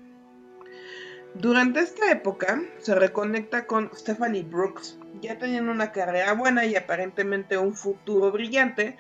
[1.35, 7.59] Durante esta época se reconecta con Stephanie Brooks, ya teniendo una carrera buena y aparentemente
[7.59, 8.97] un futuro brillante,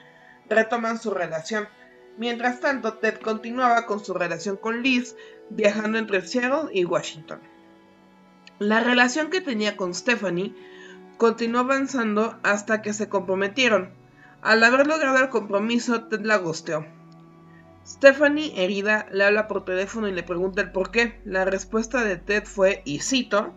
[0.48, 1.68] retoman su relación.
[2.16, 5.16] Mientras tanto, Ted continuaba con su relación con Liz,
[5.50, 7.40] viajando entre Seattle y Washington.
[8.59, 10.55] La relación que tenía con Stephanie
[11.16, 13.90] continuó avanzando hasta que se comprometieron,
[14.42, 16.85] al haber logrado el compromiso, Ted la gosteó.
[17.87, 21.20] Stephanie, herida, le habla por teléfono y le pregunta el por qué.
[21.24, 23.55] La respuesta de Ted fue, y cito,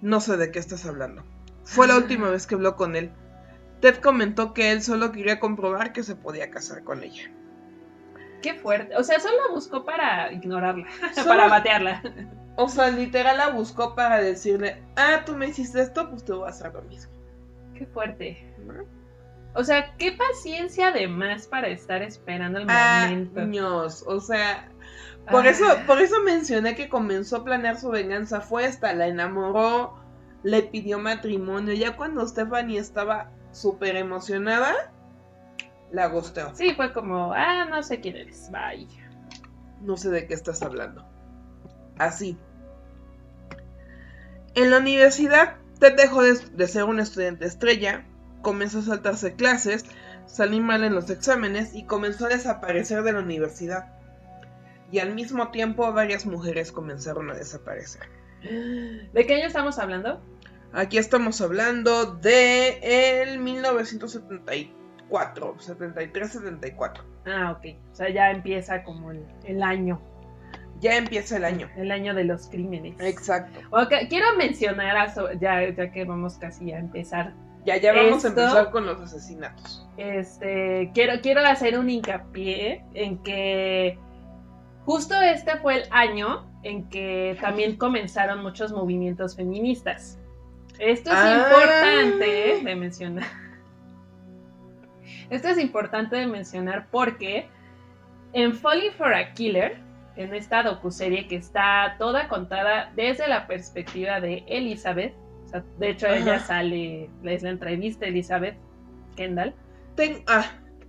[0.00, 1.24] no sé de qué estás hablando.
[1.64, 3.10] Fue la última vez que habló con él.
[3.80, 7.30] Ted comentó que él solo quería comprobar que se podía casar con ella.
[8.42, 8.96] qué fuerte.
[8.96, 12.02] O sea, solo la buscó para ignorarla, Solo- para batearla.
[12.56, 16.46] O sea, literal la buscó para decirle, ah, tú me hiciste esto, pues te voy
[16.46, 17.10] a hacer lo mismo.
[17.74, 18.52] Qué fuerte.
[18.66, 18.84] ¿no?
[19.54, 23.40] O sea, qué paciencia además para estar esperando el momento.
[23.40, 24.68] Años, o sea,
[25.30, 25.50] Por Ah.
[25.50, 28.40] eso, por eso mencioné que comenzó a planear su venganza.
[28.40, 29.94] Fue esta, la enamoró,
[30.42, 31.74] le pidió matrimonio.
[31.74, 34.92] Ya cuando Stephanie estaba súper emocionada,
[35.90, 36.54] la gosteó.
[36.54, 38.88] Sí, fue como, ah, no sé quién eres, bye.
[39.80, 41.06] No sé de qué estás hablando.
[41.98, 42.38] Así.
[44.54, 48.06] En la universidad, Ted dejó de, de ser un estudiante estrella,
[48.42, 49.84] comenzó a saltarse clases,
[50.26, 53.92] salí mal en los exámenes y comenzó a desaparecer de la universidad.
[54.90, 58.02] Y al mismo tiempo varias mujeres comenzaron a desaparecer.
[58.42, 60.20] ¿De qué año estamos hablando?
[60.74, 67.00] Aquí estamos hablando de el 1974, 73-74.
[67.26, 67.64] Ah, ok.
[67.90, 70.00] O sea, ya empieza como el, el año.
[70.80, 71.68] Ya empieza el año.
[71.76, 72.98] El año de los crímenes.
[73.00, 73.60] Exacto.
[73.70, 78.24] Ok, quiero mencionar, a so- ya, ya que vamos casi a empezar, Ya, ya vamos
[78.24, 79.88] Esto- a empezar con los asesinatos.
[79.96, 83.96] este, quiero, quiero hacer un hincapié en que
[84.84, 90.18] justo este fue el año en que también comenzaron muchos movimientos feministas.
[90.78, 91.44] Esto es Ah.
[91.48, 93.26] importante de mencionar.
[95.30, 97.48] Esto es importante de mencionar porque
[98.32, 99.78] en Falling for a Killer,
[100.16, 105.90] en esta docuserie que está toda contada desde la perspectiva de Elizabeth, o sea, de
[105.90, 108.56] hecho ella sale, es la entrevista Elizabeth
[109.16, 109.54] Kendall,
[109.96, 110.44] Ten- ah,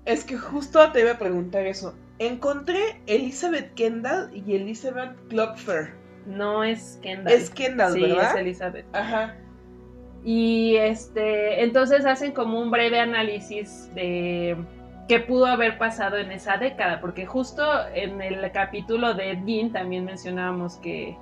[0.05, 1.93] es que justo te iba a preguntar eso.
[2.19, 5.93] Encontré Elizabeth Kendall y Elizabeth Klopfer.
[6.25, 7.33] no es Kendall.
[7.33, 8.31] Es Kendall, sí, ¿verdad?
[8.31, 8.85] es Elizabeth.
[8.95, 9.35] Ajá.
[10.23, 14.55] Y este, entonces hacen como un breve análisis de
[15.07, 20.05] qué pudo haber pasado en esa década, porque justo en el capítulo de Dean también
[20.05, 21.17] mencionábamos que,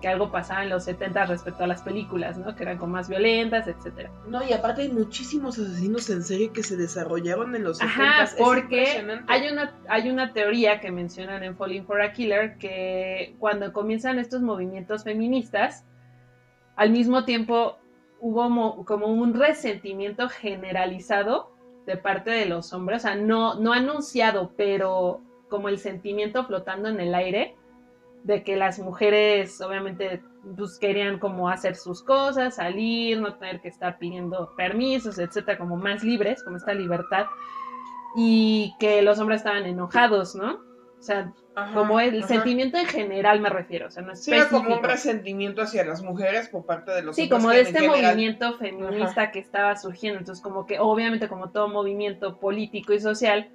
[0.00, 2.56] que algo pasaba en los 70 respecto a las películas, ¿no?
[2.56, 4.10] Que eran como más violentas, etcétera.
[4.26, 8.24] No, y aparte hay muchísimos asesinos en serie que se desarrollaron en los Ajá, 70s.
[8.24, 9.24] Es porque impresionante.
[9.28, 14.18] hay una, hay una teoría que mencionan en Falling for a Killer que cuando comienzan
[14.18, 15.84] estos movimientos feministas,
[16.76, 17.76] al mismo tiempo
[18.20, 21.50] hubo mo- como un resentimiento generalizado
[21.86, 26.88] de parte de los hombres, o sea, no, no anunciado, pero como el sentimiento flotando
[26.88, 27.56] en el aire
[28.22, 30.22] de que las mujeres obviamente
[30.56, 35.76] pues, querían como hacer sus cosas, salir, no tener que estar pidiendo permisos, etcétera, como
[35.76, 37.26] más libres, como esta libertad,
[38.16, 40.60] y que los hombres estaban enojados, ¿no?
[41.00, 42.28] O sea, Ajá, como el ajá.
[42.28, 46.02] sentimiento en general me refiero, o sea, no es Sí, como un resentimiento hacia las
[46.02, 50.18] mujeres por parte de los Sí, como de este general- movimiento feminista que estaba surgiendo.
[50.18, 53.48] Entonces, como que obviamente como todo movimiento político y social,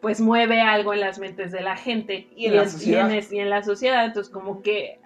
[0.00, 3.10] pues mueve algo en las mentes de la gente Y en la en- sociedad.
[3.30, 4.04] y en la sociedad.
[4.06, 4.98] Entonces, como que,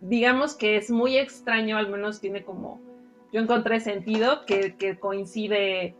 [0.00, 2.80] digamos que es muy extraño, al menos tiene como,
[3.32, 5.94] yo encontré sentido que, que coincide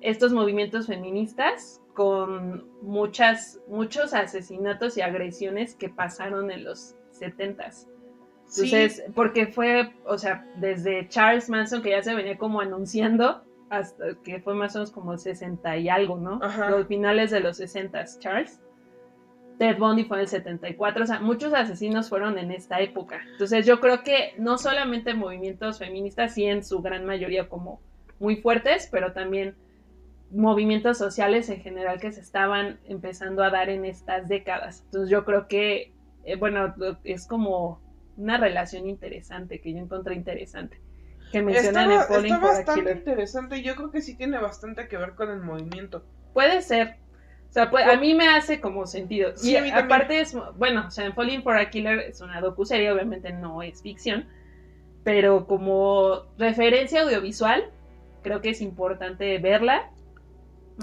[0.00, 7.88] estos movimientos feministas con muchas, muchos asesinatos y agresiones que pasaron en los 70s.
[8.48, 14.14] Entonces, porque fue, o sea, desde Charles Manson, que ya se venía como anunciando, hasta
[14.22, 16.38] que fue más o menos como el 60 y algo, ¿no?
[16.42, 16.70] Ajá.
[16.70, 18.60] Los finales de los 60, Charles.
[19.58, 23.22] Ted Bundy fue en el 74, o sea, muchos asesinos fueron en esta época.
[23.32, 27.80] Entonces, yo creo que no solamente movimientos feministas, sí en su gran mayoría como
[28.18, 29.56] muy fuertes, pero también
[30.36, 34.82] movimientos sociales en general que se estaban empezando a dar en estas décadas.
[34.86, 35.92] Entonces, yo creo que,
[36.24, 37.80] eh, bueno, es como
[38.16, 40.80] una relación interesante que yo encontré interesante.
[41.32, 42.96] Que mencionan Está, en Falling está for a bastante Killer.
[42.98, 43.62] interesante.
[43.62, 46.04] Yo creo que sí tiene bastante que ver con el movimiento.
[46.32, 46.96] Puede ser.
[47.48, 49.32] O sea, puede- a mí me hace como sentido.
[49.36, 52.90] Sí, y aparte es, bueno, o sea, en Falling for a Killer es una docuserie,
[52.92, 54.26] obviamente no es ficción,
[55.04, 57.70] pero como referencia audiovisual,
[58.22, 59.90] creo que es importante verla,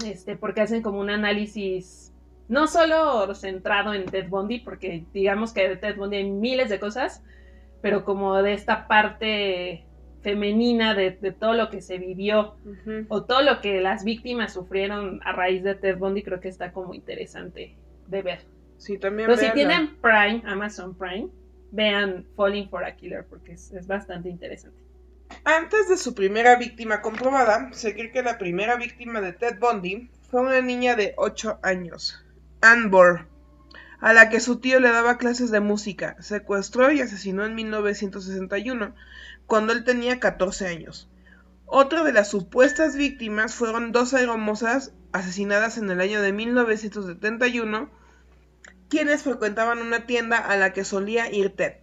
[0.04, 2.12] este, porque hacen como un análisis
[2.48, 6.78] no solo centrado en Ted Bundy, porque digamos que de Ted Bundy hay miles de
[6.78, 7.22] cosas,
[7.80, 9.84] pero como de esta parte
[10.22, 12.56] femenina de, de todo lo que se vivió
[13.08, 16.72] o todo lo que las víctimas sufrieron a raíz de Ted Bundy, creo que está
[16.72, 17.76] como interesante
[18.08, 18.40] de ver.
[18.78, 19.28] Sí, también.
[19.28, 21.28] Pero si tienen Prime, Amazon Prime,
[21.72, 24.78] vean Falling for a Killer porque es, es bastante interesante.
[25.42, 30.10] Antes de su primera víctima comprobada, se cree que la primera víctima de Ted Bundy
[30.30, 32.24] fue una niña de 8 años,
[32.60, 33.26] Ann Bohr,
[34.00, 38.94] a la que su tío le daba clases de música, secuestró y asesinó en 1961,
[39.46, 41.10] cuando él tenía 14 años.
[41.66, 47.90] Otra de las supuestas víctimas fueron dos aeromosas asesinadas en el año de 1971,
[48.88, 51.74] quienes frecuentaban una tienda a la que solía ir Ted.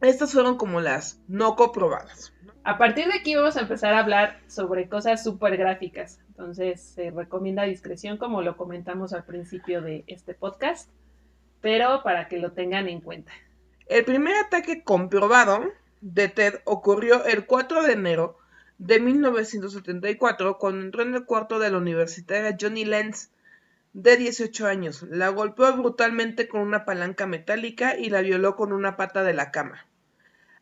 [0.00, 2.32] Estas fueron como las no comprobadas.
[2.66, 6.18] A partir de aquí vamos a empezar a hablar sobre cosas súper gráficas.
[6.30, 10.90] Entonces se recomienda discreción como lo comentamos al principio de este podcast,
[11.60, 13.30] pero para que lo tengan en cuenta.
[13.86, 15.62] El primer ataque comprobado
[16.00, 18.36] de Ted ocurrió el 4 de enero
[18.78, 23.30] de 1974 cuando entró en el cuarto de la universitaria Johnny Lenz
[23.92, 25.04] de 18 años.
[25.08, 29.52] La golpeó brutalmente con una palanca metálica y la violó con una pata de la
[29.52, 29.86] cama.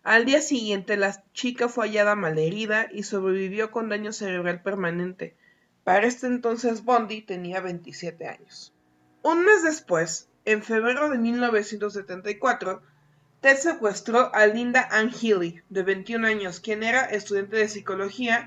[0.04, 5.34] Al día siguiente la chica fue hallada malherida y sobrevivió con daño cerebral permanente.
[5.82, 8.74] Para este entonces Bondi tenía 27 años.
[9.22, 12.82] Un mes después, en febrero de 1974,
[13.40, 18.46] Ted secuestró a Linda Ann Healy, de 21 años, quien era estudiante de psicología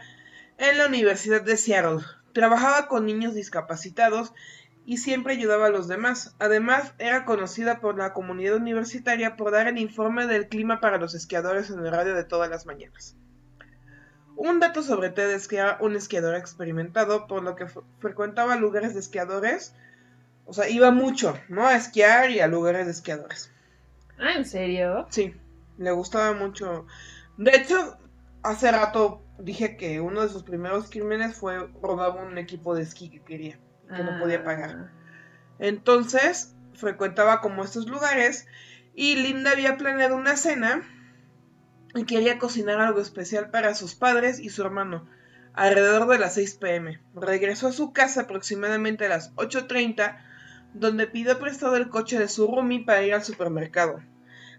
[0.59, 2.05] en la Universidad de Seattle.
[2.33, 4.31] Trabajaba con niños discapacitados
[4.87, 6.33] y siempre ayudaba a los demás.
[6.39, 11.13] Además, era conocida por la comunidad universitaria por dar el informe del clima para los
[11.13, 13.15] esquiadores en el radio de todas las mañanas.
[14.37, 18.55] Un dato sobre Ted es que era un esquiador experimentado, por lo que fre- frecuentaba
[18.55, 19.73] lugares de esquiadores.
[20.45, 21.67] O sea, iba mucho, ¿no?
[21.67, 23.51] A esquiar y a lugares de esquiadores.
[24.17, 25.05] Ah, ¿en serio?
[25.09, 25.35] Sí,
[25.77, 26.85] le gustaba mucho.
[27.37, 27.97] De hecho,
[28.41, 33.09] hace rato dije que uno de sus primeros crímenes fue robar un equipo de esquí
[33.09, 33.59] que quería,
[33.95, 34.71] que no podía pagar.
[34.71, 34.91] Ah.
[35.59, 38.47] Entonces, frecuentaba como estos lugares
[38.93, 40.83] y Linda había planeado una cena
[41.95, 45.07] y quería cocinar algo especial para sus padres y su hermano,
[45.53, 46.99] alrededor de las 6 pm.
[47.15, 50.17] Regresó a su casa aproximadamente a las 8.30,
[50.73, 54.01] donde pidió prestado el coche de su roomie para ir al supermercado.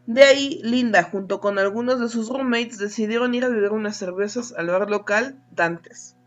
[0.06, 4.54] De ahí, Linda, junto con algunos de sus roommates, decidieron ir a beber unas cervezas
[4.56, 6.17] al bar local Dantes.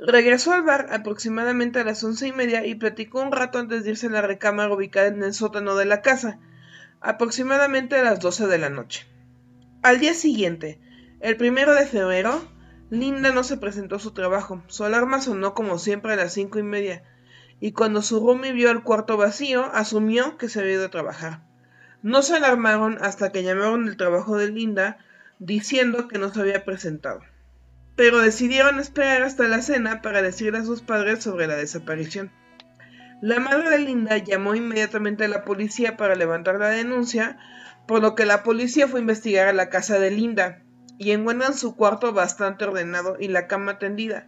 [0.00, 3.90] Regresó al bar aproximadamente a las once y media y platicó un rato antes de
[3.90, 6.40] irse a la recámara ubicada en el sótano de la casa,
[7.00, 9.06] aproximadamente a las 12 de la noche.
[9.82, 10.80] Al día siguiente,
[11.20, 12.42] el primero de febrero,
[12.90, 14.62] Linda no se presentó a su trabajo.
[14.66, 17.02] Su alarma sonó como siempre a las cinco y media,
[17.60, 21.42] y cuando su roomie vio el cuarto vacío, asumió que se había ido a trabajar.
[22.02, 24.98] No se alarmaron hasta que llamaron el trabajo de Linda
[25.38, 27.20] diciendo que no se había presentado.
[27.96, 32.30] Pero decidieron esperar hasta la cena para decirle a sus padres sobre la desaparición.
[33.20, 37.38] La madre de Linda llamó inmediatamente a la policía para levantar la denuncia,
[37.86, 40.62] por lo que la policía fue a investigar a la casa de Linda
[40.98, 44.26] y encuentran su cuarto bastante ordenado y la cama tendida,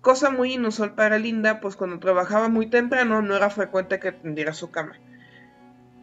[0.00, 4.52] cosa muy inusual para Linda, pues cuando trabajaba muy temprano no era frecuente que tendiera
[4.52, 4.98] su cama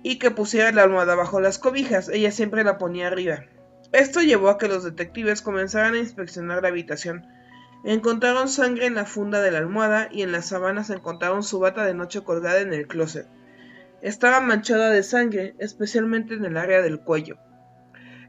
[0.03, 3.45] y que pusiera la almohada bajo las cobijas, ella siempre la ponía arriba.
[3.93, 7.27] Esto llevó a que los detectives comenzaran a inspeccionar la habitación.
[7.85, 11.85] Encontraron sangre en la funda de la almohada y en las sábanas encontraron su bata
[11.85, 13.27] de noche colgada en el closet.
[14.01, 17.37] Estaba manchada de sangre, especialmente en el área del cuello.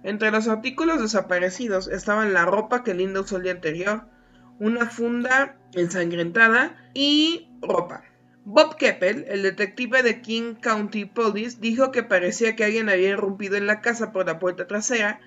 [0.02, 4.04] Entre los artículos desaparecidos estaban la ropa que Linda usó el día anterior,
[4.58, 8.04] una funda ensangrentada y ropa.
[8.44, 13.56] Bob Keppel, el detective de King County Police, dijo que parecía que alguien había irrumpido
[13.56, 15.20] en la casa por la puerta trasera,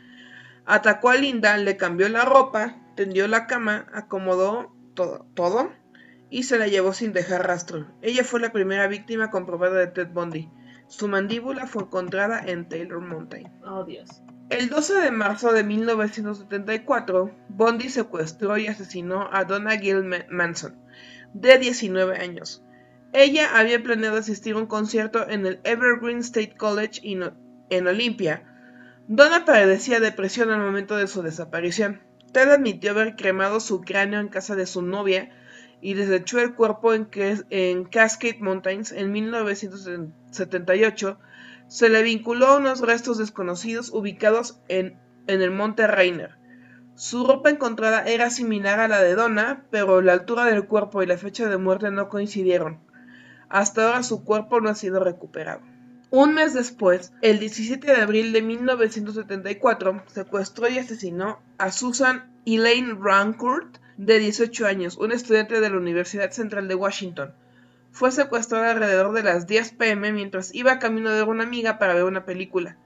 [0.68, 5.72] atacó a Linda, le cambió la ropa, tendió la cama, acomodó todo, todo
[6.30, 7.88] y se la llevó sin dejar rastro.
[8.02, 10.50] Ella fue la primera víctima comprobada de Ted Bundy.
[10.88, 13.52] Su mandíbula fue encontrada en Taylor Mountain.
[13.66, 14.22] Oh, Dios.
[14.50, 20.78] El 12 de marzo de 1974, Bundy secuestró y asesinó a Donna Gill Manson,
[21.34, 22.64] de 19 años.
[23.12, 28.57] Ella había planeado asistir a un concierto en el Evergreen State College en Olympia.
[29.10, 32.02] Donna padecía depresión al momento de su desaparición.
[32.34, 35.30] Ted admitió haber cremado su cráneo en casa de su novia
[35.80, 37.06] y desechó el cuerpo en,
[37.86, 41.20] Cascade Mountains en 1978.
[41.70, 46.36] Se le vinculó a unos restos desconocidos ubicados en, en el monte Rainer.
[46.96, 51.06] Su ropa encontrada era similar a la de Donna, pero la altura del cuerpo y
[51.06, 52.82] la fecha de muerte no coincidieron.
[53.48, 55.62] Hasta ahora su cuerpo no ha sido recuperado.
[56.10, 62.98] Un mes después, el 17 de abril de 1974, secuestró y asesinó a Susan Elaine
[62.98, 67.34] Rancourt, de 18 años, una estudiante de la Universidad Central de Washington.
[67.92, 72.04] Fue secuestrada alrededor de las 10 pm mientras iba camino de una amiga para ver
[72.06, 72.78] una película.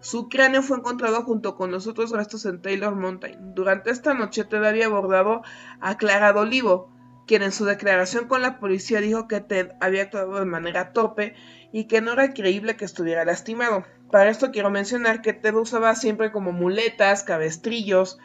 [0.00, 3.54] Su cráneo fue encontrado junto con los otros restos en Taylor Mountain.
[3.54, 5.42] Durante esta noche Ted había abordado
[5.80, 6.92] a Clara Olivo,
[7.28, 11.34] quien en su declaración con la policía dijo que Ted había actuado de manera torpe
[11.72, 13.84] y que no era creíble que estuviera lastimado.
[14.10, 18.18] Para esto quiero mencionar que Ted usaba siempre como muletas, cabestrillos,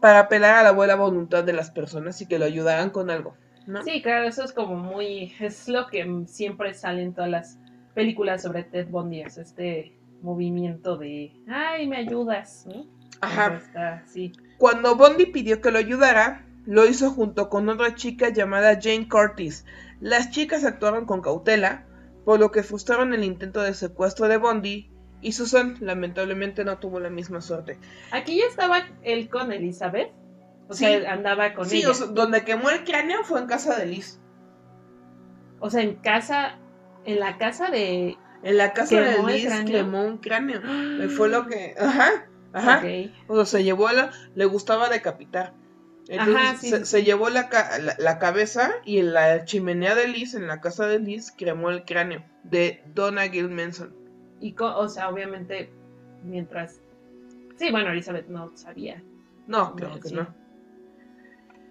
[0.00, 3.36] para apelar a la buena voluntad de las personas y que lo ayudaran con algo.
[3.66, 3.82] ¿no?
[3.82, 7.58] Sí, claro, eso es como muy, es lo que siempre sale en todas las
[7.94, 9.92] películas sobre Ted Bundy, es este
[10.22, 12.66] movimiento de, ay, me ayudas,
[13.20, 14.02] Ajá.
[14.06, 14.32] sí.
[14.58, 19.64] Cuando Bundy pidió que lo ayudara, lo hizo junto con otra chica llamada Jane Curtis.
[20.00, 21.86] Las chicas actuaron con cautela,
[22.24, 24.90] por lo que frustraron el intento de secuestro de Bondi
[25.22, 27.78] y Susan lamentablemente no tuvo la misma suerte.
[28.10, 30.12] Aquí ya estaba él con Elizabeth.
[30.68, 31.94] O sea, andaba con ella.
[31.94, 34.20] Sí, donde quemó el cráneo fue en casa de Liz.
[35.60, 36.58] O sea, en casa,
[37.04, 38.16] en la casa de...
[38.42, 40.60] En la casa de Liz quemó un cráneo.
[41.16, 41.74] Fue lo que...
[41.78, 42.82] Ajá, ajá.
[43.28, 44.10] O sea, se llevó a la...
[44.34, 45.54] Le gustaba decapitar.
[46.08, 47.48] Entonces se, llevó la,
[47.98, 51.84] la, cabeza y en la chimenea de Liz, en la casa de Liz, cremó el
[51.84, 53.92] cráneo de Donna Gil Manson.
[54.40, 55.70] Y, o sea, obviamente,
[56.22, 56.80] mientras...
[57.56, 59.02] Sí, bueno, Elizabeth no sabía.
[59.48, 60.28] No, creo que no.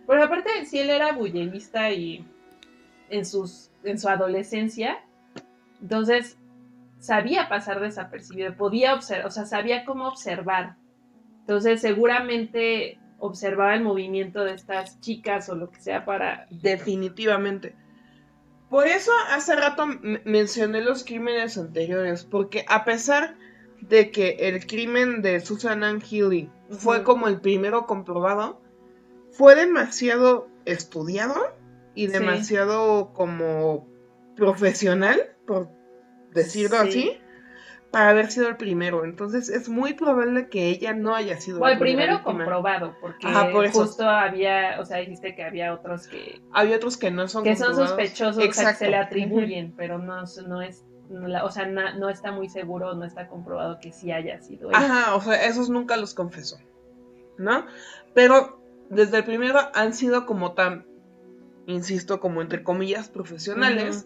[0.08, 2.28] Pero aparte, si él era bullenista y
[3.10, 5.00] en, sus, en su adolescencia,
[5.82, 6.38] entonces
[7.00, 10.76] sabía pasar desapercibido, podía observar, o sea, sabía cómo observar.
[11.42, 16.48] Entonces, seguramente observaba el movimiento de estas chicas o lo que sea para...
[16.50, 17.76] Definitivamente.
[18.70, 19.86] Por eso hace rato
[20.26, 23.38] mencioné los crímenes anteriores, porque a pesar
[23.82, 28.62] de que el crimen de Susan Ann Healy fue como el primero comprobado,
[29.32, 31.36] fue demasiado estudiado
[31.94, 33.88] y demasiado como
[34.36, 35.70] profesional, por
[36.34, 37.20] decirlo así,
[37.96, 39.06] para haber sido el primero.
[39.06, 43.26] Entonces es muy probable que ella no haya sido o el primero comprobado, porque
[43.72, 46.42] justo había, o sea, dijiste que había otros que...
[46.52, 49.98] Había otros que no son Que son sospechosos, o sea, que se le atribuyen, pero
[49.98, 50.84] no, no es...
[51.42, 54.76] o sea, no, está muy seguro, no está comprobado que sí haya sido él.
[54.76, 56.58] Ajá, o sea, esos nunca los confesó,
[57.38, 57.66] ¿no?
[58.14, 60.86] Pero desde el primero han sido como tan,
[61.66, 64.06] insisto, como entre comillas, profesionales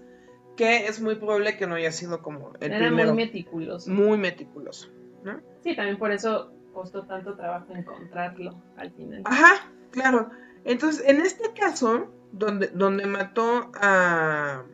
[0.59, 3.89] que es muy probable que no haya sido como el Era muy meticuloso.
[3.89, 4.89] Muy meticuloso,
[5.23, 5.39] ¿no?
[5.63, 9.21] Sí, también por eso costó tanto trabajo encontrarlo al final.
[9.23, 10.31] Ajá, claro.
[10.65, 14.65] Entonces, en este caso, donde, donde mató a,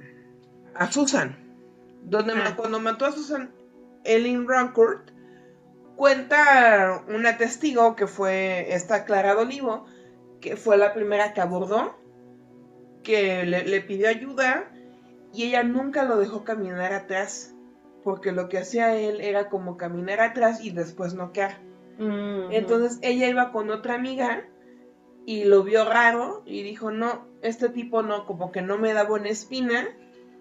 [0.73, 1.37] a Susan,
[2.01, 2.55] donde ah.
[2.57, 3.51] cuando mató a Susan,
[4.05, 5.11] Ellen Rancourt,
[5.95, 9.85] cuenta una testigo que fue esta Clara Olivo,
[10.41, 11.95] que fue la primera que abordó,
[13.03, 14.71] que le, le pidió ayuda
[15.35, 17.53] y ella nunca lo dejó caminar atrás,
[18.03, 21.59] porque lo que hacía él era como caminar atrás y después noquear.
[21.97, 24.45] Entonces ella iba con otra amiga
[25.25, 29.03] y lo vio raro y dijo, no, este tipo no, como que no me da
[29.03, 29.87] buena espina.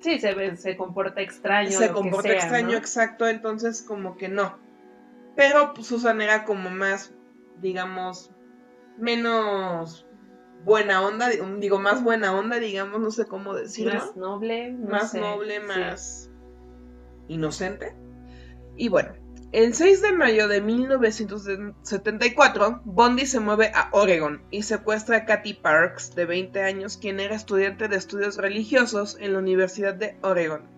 [0.00, 1.70] Sí, se, ve, se comporta extraño.
[1.70, 4.58] Se comporta extraño, exacto, entonces como que no.
[5.34, 7.14] Pero pues, Susan era como más,
[7.60, 8.30] digamos,
[8.98, 10.03] menos
[10.64, 13.94] buena onda, digo, más buena onda, digamos, no sé cómo decirlo.
[13.94, 15.66] Más noble, no más sé, noble, sí.
[15.66, 16.30] más
[17.28, 17.94] inocente.
[18.76, 19.12] Y bueno,
[19.52, 25.54] el 6 de mayo de 1974, Bondi se mueve a Oregon y secuestra a Kathy
[25.54, 30.74] Parks, de 20 años, quien era estudiante de estudios religiosos en la Universidad de Oregon.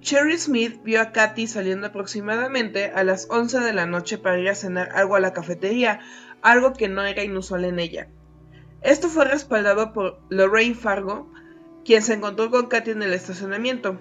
[0.00, 4.50] Cherry Smith vio a Kathy saliendo aproximadamente a las 11 de la noche para ir
[4.50, 6.00] a cenar algo a la cafetería,
[6.42, 8.10] algo que no era inusual en ella.
[8.84, 11.26] Esto fue respaldado por Lorraine Fargo,
[11.86, 13.98] quien se encontró con Kathy en el estacionamiento.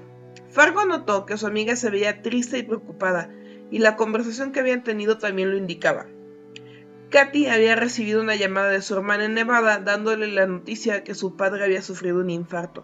[0.50, 3.30] Fargo notó que su amiga se veía triste y preocupada,
[3.72, 6.08] y la conversación que habían tenido también lo indicaba.
[7.10, 11.38] Kathy había recibido una llamada de su hermana en Nevada dándole la noticia que su
[11.38, 12.84] padre había sufrido un infarto,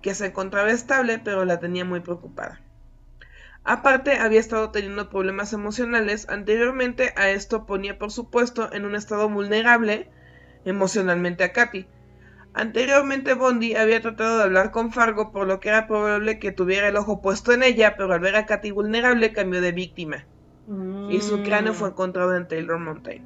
[0.00, 2.62] que se encontraba estable pero la tenía muy preocupada.
[3.62, 6.30] Aparte, había estado teniendo problemas emocionales.
[6.30, 10.08] Anteriormente a esto ponía, por supuesto, en un estado vulnerable
[10.66, 11.88] emocionalmente a Kathy.
[12.54, 16.88] Anteriormente Bondi había tratado de hablar con Fargo por lo que era probable que tuviera
[16.88, 20.26] el ojo puesto en ella, pero al ver a Kathy vulnerable cambió de víctima
[21.08, 23.24] y su cráneo fue encontrado en Taylor Mountain.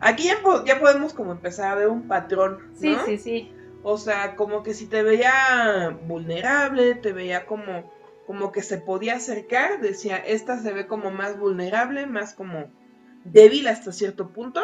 [0.00, 2.74] Aquí ya, po- ya podemos como empezar a ver un patrón, ¿no?
[2.74, 3.52] Sí, sí, sí.
[3.82, 7.90] O sea, como que si te veía vulnerable, te veía como,
[8.26, 12.70] como que se podía acercar, decía, esta se ve como más vulnerable, más como
[13.24, 14.60] débil hasta cierto punto.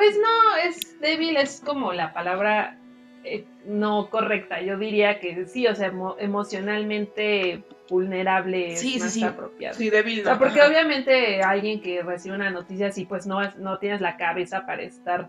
[0.00, 2.78] Pues no, es débil, es como la palabra
[3.22, 4.62] eh, no correcta.
[4.62, 9.22] Yo diría que sí, o sea, emo- emocionalmente vulnerable es Sí, sí, más sí.
[9.24, 9.74] apropiado.
[9.76, 10.38] Sí, débil, O sea, no.
[10.38, 14.64] porque obviamente alguien que recibe una noticia así, pues no, es- no tienes la cabeza
[14.64, 15.28] para estar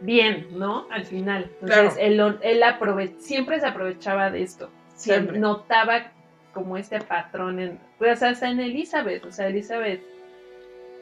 [0.00, 0.86] bien, ¿no?
[0.90, 1.44] Al final.
[1.60, 2.00] Entonces, Claro.
[2.00, 4.70] él, él aprove- siempre se aprovechaba de esto.
[4.96, 5.38] Siempre.
[5.38, 6.10] notaba
[6.52, 10.00] como este patrón en, pues hasta en Elizabeth, o sea, Elizabeth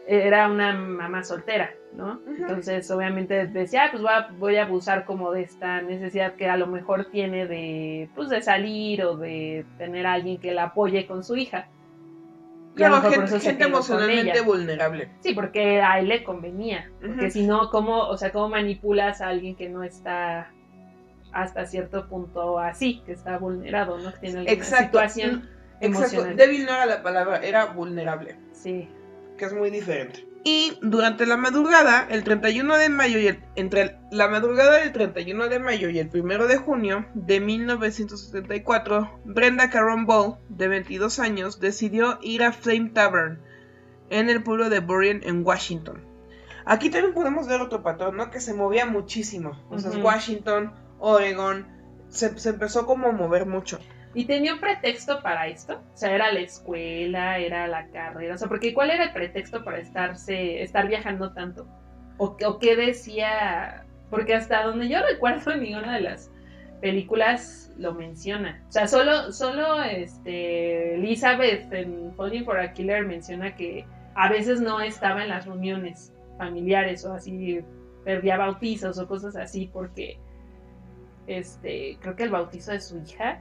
[0.07, 2.21] era una mamá soltera, ¿no?
[2.27, 6.49] Entonces, obviamente decía, ah, pues voy a, voy a abusar como de esta necesidad que
[6.49, 10.65] a lo mejor tiene de, pues, de salir o de tener a alguien que la
[10.65, 11.69] apoye con su hija.
[12.75, 15.11] Claro, gente, gente emocionalmente vulnerable.
[15.21, 16.91] Sí, porque a él le convenía.
[17.01, 20.51] Porque si no, ¿cómo, o sea, cómo manipulas a alguien que no está
[21.33, 24.13] hasta cierto punto así, que está vulnerado, ¿no?
[24.15, 24.85] Que tiene alguna Exacto.
[24.99, 25.31] situación
[25.81, 26.17] Mm, Exacto.
[26.17, 26.37] emocional.
[26.37, 28.37] Débil no era la palabra, era vulnerable.
[28.53, 28.89] Sí.
[29.41, 30.29] Que es muy diferente.
[30.45, 35.49] Y durante la madrugada, el 31 de mayo y el, entre la madrugada del 31
[35.49, 41.59] de mayo y el 1 de junio de 1974, Brenda Caron Ball, de 22 años,
[41.59, 43.41] decidió ir a Flame Tavern
[44.11, 46.05] en el pueblo de Burien en Washington.
[46.67, 48.31] Aquí también podemos ver otro patrón, ¿no?
[48.31, 49.59] Que se movía muchísimo.
[49.71, 49.91] O sea.
[49.91, 51.67] Washington, Oregon,
[52.09, 53.79] se, se empezó como a mover mucho.
[54.15, 55.81] ¿Y tenía un pretexto para esto?
[55.95, 58.35] O sea, era la escuela, era la carrera.
[58.35, 61.67] O sea, porque ¿cuál era el pretexto para estarse, estar viajando tanto?
[62.19, 63.85] ¿O, qué- decía?
[64.11, 66.31] Porque hasta donde yo recuerdo, ninguna de las
[66.81, 68.63] películas lo menciona.
[68.69, 74.61] O sea, solo, solo este, Elizabeth en Falling for a Killer menciona que a veces
[74.61, 77.61] no estaba en las reuniones familiares o así,
[78.05, 80.19] perdía bautizos o cosas así porque
[81.27, 83.41] este, creo que el bautizo de su hija,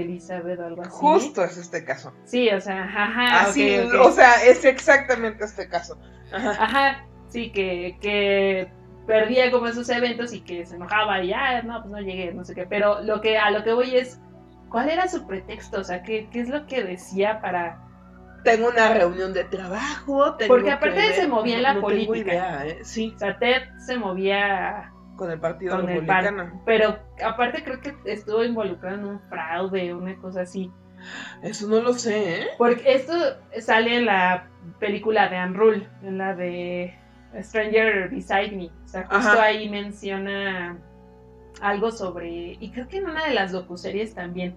[0.00, 0.90] Elizabeth o algo así.
[0.90, 2.12] Justo es este caso.
[2.24, 3.42] Sí, o sea, ajá.
[3.42, 5.98] Así, o sea, es exactamente este caso.
[6.32, 6.50] Ajá.
[6.58, 8.70] Ajá, sí, que, que
[9.06, 12.44] perdía como esos eventos y que se enojaba y ya, no, pues no llegué, no
[12.44, 12.66] sé qué.
[12.66, 14.18] Pero lo que, a lo que voy es,
[14.70, 15.80] ¿cuál era su pretexto?
[15.80, 17.80] O sea, ¿qué, qué es lo que decía para...?
[18.44, 20.34] Tengo una reunión de trabajo.
[20.34, 22.32] tengo Porque que aparte ver- se movía en la no tengo política.
[22.32, 22.78] idea, ¿eh?
[22.82, 24.91] Sí, O sea, Ted se movía
[25.22, 26.44] con el Partido con el Republicano.
[26.44, 30.70] par, pero aparte creo que estuvo involucrado en un fraude, una cosa así.
[31.42, 32.46] Eso no lo sé, ¿eh?
[32.58, 33.14] Porque esto
[33.60, 34.48] sale en la
[34.78, 36.94] película de Anne Rule, en la de
[37.40, 38.66] Stranger Beside Me.
[38.84, 39.42] O sea, justo Ajá.
[39.44, 40.76] ahí menciona
[41.60, 42.56] algo sobre.
[42.60, 44.56] Y creo que en una de las docuseries también.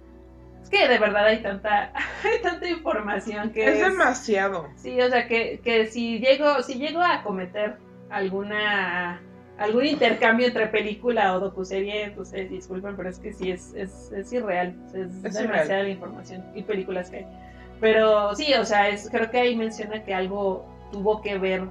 [0.62, 1.92] Es que de verdad hay tanta,
[2.24, 4.68] hay tanta información que Es demasiado.
[4.76, 7.78] Sí, o sea que, que si llego, si llego a cometer
[8.10, 9.22] alguna
[9.58, 14.12] algún intercambio entre película o docuserie, pues eh, disculpen, pero es que sí es, es,
[14.12, 15.84] es irreal, es, Es demasiada irreal.
[15.84, 17.26] la información y películas que hay.
[17.80, 21.64] Pero sí, o sea, es, creo que ahí menciona que algo tuvo que ver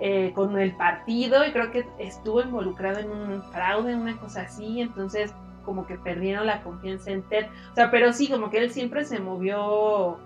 [0.00, 4.80] eh, con el partido y creo que estuvo involucrado en un fraude, una cosa así,
[4.80, 5.32] entonces
[5.64, 7.46] como que perdieron la confianza en Ted.
[7.72, 10.18] O sea, pero sí, como que él siempre se movió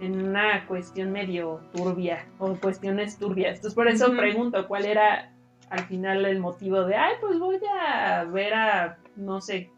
[0.00, 3.56] en una cuestión medio turbia o cuestiones turbias.
[3.56, 5.32] Entonces por eso pregunto cuál era
[5.70, 9.70] al final el motivo de, ay, pues voy a ver a, no sé,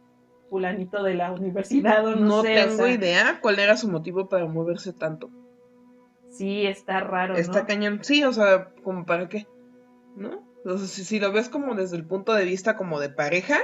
[0.48, 2.52] fulanito de la universidad o no, No, sé.
[2.62, 5.30] o tengo sea, idea cuál era su motivo para moverse tanto.
[6.30, 7.66] Sí, está raro, Está ¿no?
[7.66, 7.98] cañón.
[8.02, 9.46] Sí, o sea, como para qué.
[10.16, 10.42] ¿No?
[10.64, 13.58] O sea, si, si lo ves como desde el punto de vista como de pareja,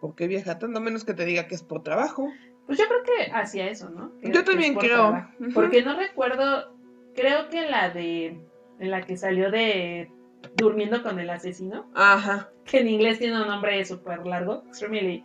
[0.00, 0.80] ¿por qué viaja tanto?
[0.80, 2.28] Menos que te diga que es por trabajo.
[2.66, 4.12] Pues yo creo que hacia eso, ¿no?
[4.20, 5.26] Que- Yo también creo.
[5.54, 6.74] Porque no recuerdo,
[7.14, 8.40] creo que la de,
[8.78, 10.10] en la que salió de
[10.56, 12.50] Durmiendo con el asesino, Ajá.
[12.64, 15.24] que en inglés tiene un nombre súper largo, extremely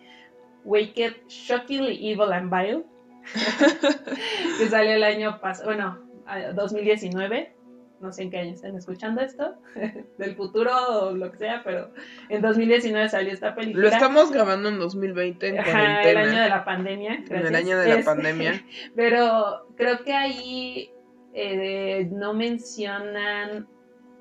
[0.63, 2.83] wicked, shockingly evil and vile,
[4.59, 7.55] que salió el año pasado, bueno, a- 2019,
[8.01, 9.55] no sé en qué año están escuchando esto,
[10.17, 11.91] del futuro o lo que sea, pero
[12.29, 13.83] en 2019 salió esta película.
[13.83, 17.23] Lo estamos grabando en 2020 en Ajá, el año de la pandemia.
[17.29, 18.63] En el año de la Este, pandemia.
[18.95, 20.91] Pero creo que ahí
[21.33, 23.67] eh, no mencionan,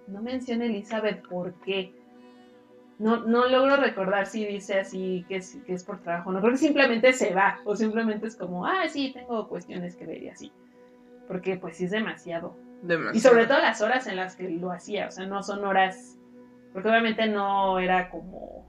[0.08, 1.94] no menciona Elizabeth por qué.
[2.98, 6.30] No, no logro recordar si dice así que es, que es por trabajo.
[6.30, 10.06] No creo que simplemente se va o simplemente es como, ah, sí, tengo cuestiones que
[10.06, 10.52] ver y así.
[11.26, 12.56] Porque pues sí es demasiado.
[12.82, 13.16] Demasiado.
[13.16, 16.18] Y sobre todo las horas en las que lo hacía, o sea, no son horas,
[16.72, 18.68] porque obviamente no era como,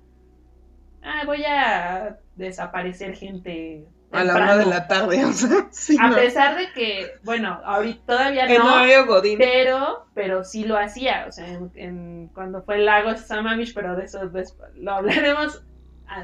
[1.04, 3.88] ah, voy a desaparecer gente.
[4.14, 4.54] A la temprano".
[4.54, 6.16] una de la tarde, o sea, sí, A no.
[6.16, 9.38] pesar de que, bueno, ahorita todavía no, horario Godín.
[9.38, 13.96] pero, pero sí lo hacía, o sea, en, en- cuando fue el lago Samamish, pero
[13.96, 15.64] de eso después, lo hablaremos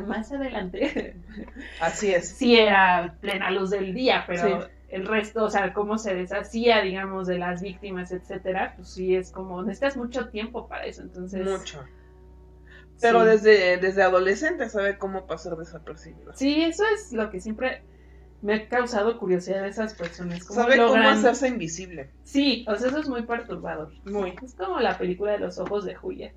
[0.06, 1.16] más adelante.
[1.82, 2.30] Así es.
[2.30, 4.68] sí era plena luz del día, pero Sí.
[4.90, 9.32] el resto, o sea, cómo se deshacía, digamos, de las víctimas, etcétera, pues sí es
[9.32, 11.44] como, necesitas mucho tiempo para eso, entonces...
[11.50, 11.84] Mucho.
[13.02, 13.28] Pero sí.
[13.30, 16.34] desde, desde adolescente sabe cómo pasar desapercibido.
[16.36, 17.84] Sí, eso es lo que siempre
[18.42, 20.44] me ha causado curiosidad de esas personas.
[20.46, 22.10] ¿Cómo Sabe cómo logran- hacerse invisible.
[22.24, 23.92] Sí, o sea, eso es muy perturbador.
[24.06, 24.34] Muy.
[24.44, 26.34] Es como la película de los ojos de Julia.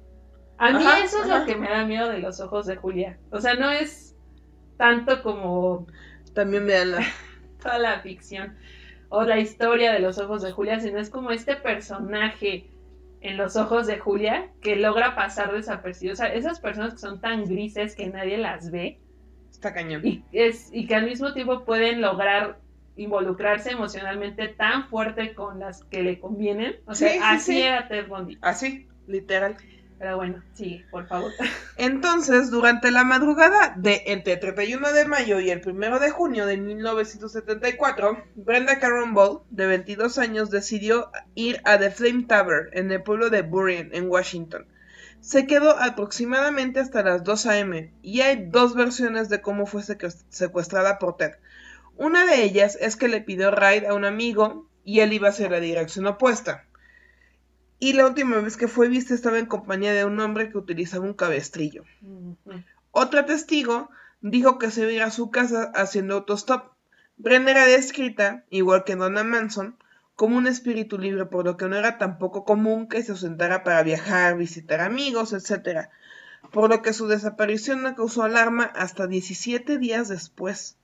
[0.59, 1.41] A mí Ajá, eso es ajá.
[1.41, 3.19] lo que me da miedo de los ojos de Julia.
[3.31, 4.15] O sea, no es
[4.77, 5.87] tanto como
[6.35, 7.03] También veanla.
[7.63, 8.57] toda la ficción
[9.09, 12.67] o la historia de los ojos de Julia, sino es como este personaje
[13.23, 16.15] en los ojos de Julia que logra pasar desapercibido.
[16.15, 19.01] O sea, esas personas que son tan grises que nadie las ve
[19.51, 20.07] Está cañón.
[20.07, 22.61] y, es, y que al mismo tiempo pueden lograr
[22.97, 26.77] involucrarse emocionalmente tan fuerte con las que le convienen.
[26.87, 27.63] O sea, Sí, sí, así sí.
[27.63, 28.39] era Ted Bundy.
[28.43, 29.61] Así, literal.
[30.03, 31.31] Pero bueno, sí, por favor.
[31.77, 36.45] Entonces, durante la madrugada de entre el 31 de mayo y el 1 de junio
[36.45, 42.91] de 1974, Brenda Caron Ball, de 22 años, decidió ir a The Flame Tavern en
[42.91, 44.67] el pueblo de Burien, en Washington.
[45.21, 47.93] Se quedó aproximadamente hasta las 2 a.m.
[48.03, 51.35] y hay dos versiones de cómo fue secuest- secuestrada por Ted.
[51.97, 55.49] Una de ellas es que le pidió ride a un amigo y él iba hacia
[55.49, 56.65] la dirección opuesta.
[57.83, 61.05] Y la última vez que fue vista estaba en compañía de un hombre que utilizaba
[61.05, 61.83] un cabestrillo.
[62.93, 66.75] Otra testigo dijo que se iba a su casa haciendo autostop.
[67.17, 69.77] Brenda era descrita, igual que Donna Manson,
[70.15, 73.83] como un espíritu libre, por lo que no era tampoco común que se ausentara para
[73.83, 75.89] viajar, visitar amigos, etc.
[76.53, 80.77] Por lo que su desaparición no causó alarma hasta 17 días después.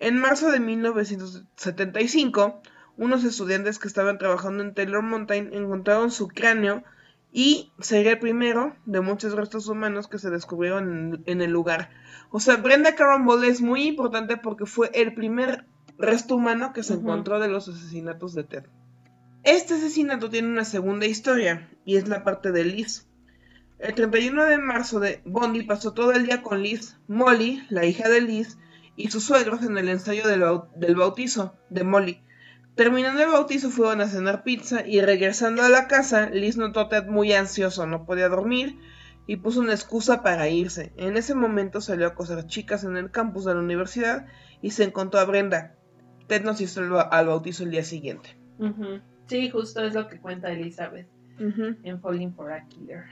[0.00, 2.60] En marzo de 1975,
[2.98, 6.84] unos estudiantes que estaban trabajando en Taylor Mountain encontraron su cráneo
[7.32, 11.90] y sería el primero de muchos restos humanos que se descubrieron en, en el lugar.
[12.30, 15.64] O sea, Brenda Carambola es muy importante porque fue el primer
[15.98, 18.64] resto humano que se encontró de los asesinatos de Ted.
[19.44, 23.06] Este asesinato tiene una segunda historia y es la parte de Liz.
[23.78, 28.08] El 31 de marzo de Bondi pasó todo el día con Liz, Molly, la hija
[28.08, 28.58] de Liz,
[28.96, 32.20] y sus suegros en el ensayo del bautizo de Molly.
[32.78, 36.88] Terminando el bautizo fueron a cenar pizza y regresando a la casa, Liz notó a
[36.88, 38.78] Ted muy ansioso, no podía dormir
[39.26, 40.92] y puso una excusa para irse.
[40.96, 44.26] En ese momento salió a coser chicas en el campus de la universidad
[44.62, 45.74] y se encontró a Brenda.
[46.28, 48.38] Ted nos hizo el ba- al bautizo el día siguiente.
[49.26, 51.08] Sí, justo es lo que cuenta Elizabeth
[51.82, 53.04] en Falling for a Killer.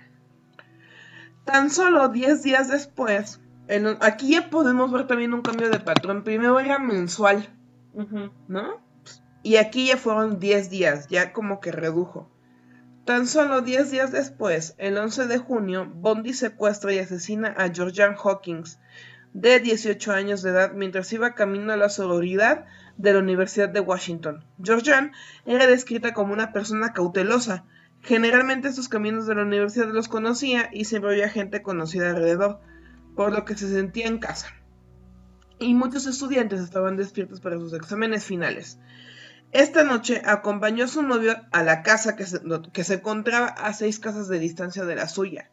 [1.45, 6.23] Tan solo 10 días después, en- aquí ya podemos ver también un cambio de patrón.
[6.25, 7.49] Primero era mensual.
[8.49, 8.86] ¿no?
[9.47, 12.29] Y aquí ya fueron 10 días, ya como que redujo.
[13.05, 18.17] Tan solo 10 días después, el 11 de junio, Bondi secuestra y asesina a Georgian
[18.17, 18.81] Hawkins,
[19.35, 22.65] de 18 años de edad, mientras iba camino a la sororidad
[22.97, 24.45] de la Universidad de Washington.
[24.61, 25.13] Georgian
[25.45, 27.67] era descrita como una persona cautelosa.
[28.01, 32.59] Generalmente estos caminos de la universidad los conocía y siempre había gente conocida alrededor,
[33.15, 34.49] por lo que se sentía en casa.
[35.61, 38.81] Y muchos estudiantes estaban despiertos para sus exámenes finales.
[39.57, 42.41] Esta noche acompañó a su novio a la casa que se,
[42.75, 45.49] que se encontraba a seis casas de distancia de la suya.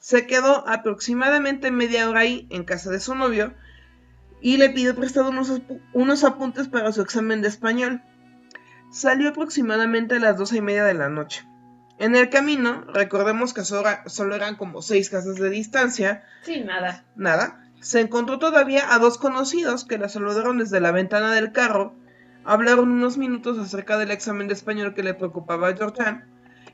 [0.00, 3.54] Se quedó aproximadamente media hora ahí en casa de su novio
[4.40, 5.62] y le pidió prestado unos,
[5.92, 8.02] unos apuntes para su examen de español.
[8.90, 11.46] Salió aproximadamente a las doce y media de la noche.
[12.00, 17.04] En el camino, recordemos que solo, solo eran como seis casas de distancia, Sí, nada.
[17.14, 21.94] nada, se encontró todavía a dos conocidos que la saludaron desde la ventana del carro,
[22.48, 26.24] hablaron unos minutos acerca del examen de español que le preocupaba a Georgian,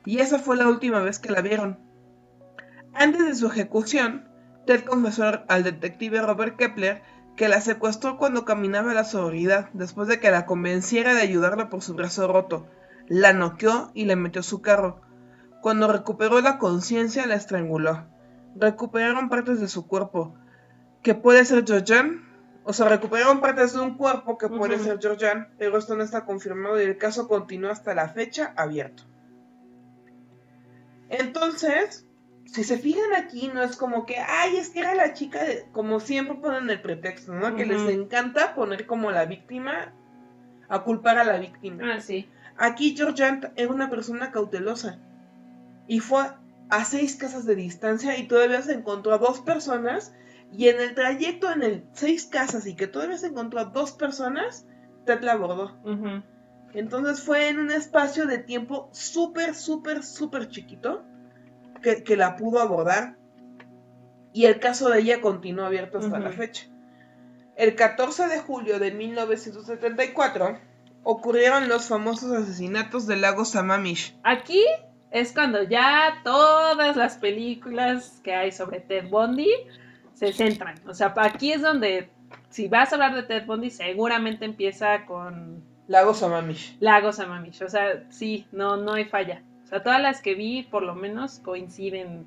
[0.04, 1.80] y esa fue la última vez que la vieron.
[2.92, 4.28] Antes de su ejecución,
[4.66, 7.02] Ted confesó al detective Robert Kepler
[7.34, 11.68] que la secuestró cuando caminaba a la sororidad, después de que la convenciera de ayudarla
[11.68, 12.68] por su brazo roto.
[13.08, 15.00] La noqueó y le metió su carro.
[15.60, 18.06] Cuando recuperó la conciencia, la estranguló.
[18.54, 20.36] Recuperaron partes de su cuerpo,
[21.02, 22.22] que puede ser Georgian,
[22.64, 24.84] o sea, recuperaron partes de un cuerpo que puede Ujú.
[24.84, 29.04] ser Georgian, pero esto no está confirmado y el caso continúa hasta la fecha abierto.
[31.10, 32.06] Entonces,
[32.46, 35.68] si se fijan aquí, no es como que, ay, es que era la chica, de-",
[35.72, 37.54] como siempre ponen el pretexto, ¿no?
[37.54, 39.92] Que les encanta poner como la víctima,
[40.68, 41.94] a culpar a la víctima.
[41.94, 42.28] Ah, sí.
[42.56, 44.98] Aquí Georgian era una persona cautelosa
[45.86, 46.24] y fue
[46.70, 50.14] a seis casas de distancia y todavía se encontró a dos personas
[50.56, 53.92] y en el trayecto en el seis casas y que todavía se encontró a dos
[53.92, 54.66] personas,
[55.04, 55.76] Ted la abordó.
[56.72, 61.04] Entonces fue en un espacio de tiempo súper, súper, súper chiquito
[61.82, 63.16] que, que la pudo abordar
[64.32, 66.66] y el caso de ella continuó abierto hasta la fecha.
[67.56, 70.58] El 14 de julio de 1974
[71.02, 74.16] ocurrieron los famosos asesinatos del lago Sammamish.
[74.22, 74.64] Aquí
[75.10, 79.50] es cuando ya todas las películas que hay sobre Ted Bundy
[80.32, 80.76] se centran.
[80.86, 82.08] O sea, aquí es donde,
[82.48, 86.76] si vas a hablar de Ted Bundy, seguramente empieza con Lago Sammamish.
[86.80, 87.62] Lagos Amamish.
[87.62, 89.42] O sea, sí, no, no hay falla.
[89.64, 92.26] O sea, todas las que vi, por lo menos, coinciden.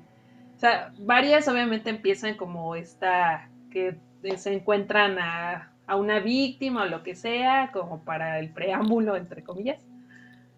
[0.56, 3.96] O sea, varias obviamente empiezan como esta, que
[4.36, 9.42] se encuentran a, a una víctima o lo que sea, como para el preámbulo, entre
[9.44, 9.84] comillas.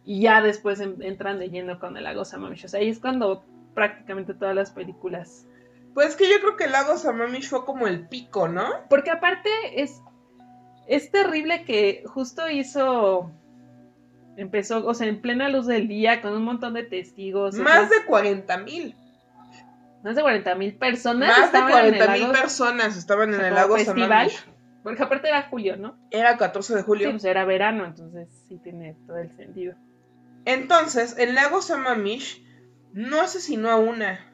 [0.04, 2.64] Y ya después en- entran de lleno con el lago Sammamish.
[2.64, 5.46] O sea, ahí es cuando prácticamente todas las películas.
[5.94, 8.64] Pues que yo creo que el lago Sammamish fue como el pico, ¿no?
[8.88, 10.00] Porque aparte es,
[10.86, 13.32] es terrible que justo hizo.
[14.36, 17.58] Empezó, o sea, en plena luz del día, con un montón de testigos.
[17.58, 18.94] o Más sea, de 40 mil.
[20.02, 21.28] más de 40 mil personas.
[21.28, 24.30] Más de estaban en el 40 mil lago, personas estaban en el lago festival.
[24.82, 25.98] Porque aparte era julio, ¿no?
[26.10, 27.10] Era 14 de Sí, julio.
[27.10, 29.74] pues era verano, entonces sí tiene todo el sentido.
[30.46, 32.42] Entonces, el lago Sammamish
[32.94, 34.29] no asesinó a una,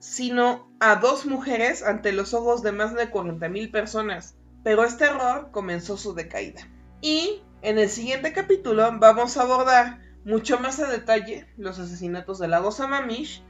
[0.00, 4.34] sino a dos mujeres ante los ojos de más de 40.000 personas.
[4.64, 6.62] Pero este error comenzó su decaída.
[7.00, 12.50] Y en el siguiente capítulo vamos a abordar mucho más a detalle los asesinatos del
[12.50, 13.42] lago Sammamish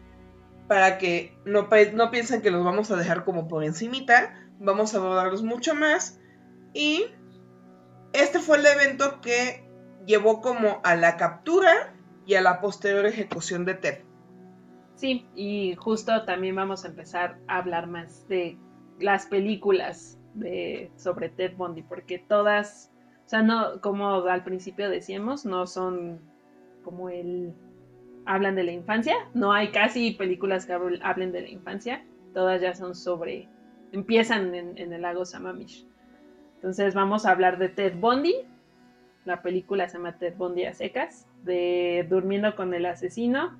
[0.68, 1.68] para que no
[2.10, 4.34] piensen que los vamos a dejar como por encimita.
[4.58, 6.18] Vamos a abordarlos mucho más.
[6.74, 7.06] Y
[8.12, 9.68] este fue el evento que
[10.06, 11.94] llevó como a la captura
[12.26, 14.09] y a la posterior ejecución de Ted.
[15.00, 18.58] Sí, y justo también vamos a empezar a hablar más de
[18.98, 22.92] las películas de, sobre Ted Bundy, porque todas,
[23.24, 26.20] o sea, no, como al principio decíamos, no son
[26.84, 27.54] como el
[28.26, 32.60] hablan de la infancia, no hay casi películas que habl- hablen de la infancia, todas
[32.60, 33.48] ya son sobre,
[33.92, 35.86] empiezan en, en el lago Sammamish.
[36.56, 38.34] Entonces vamos a hablar de Ted Bundy,
[39.24, 43.58] la película se llama Ted Bundy a secas, de Durmiendo con el asesino,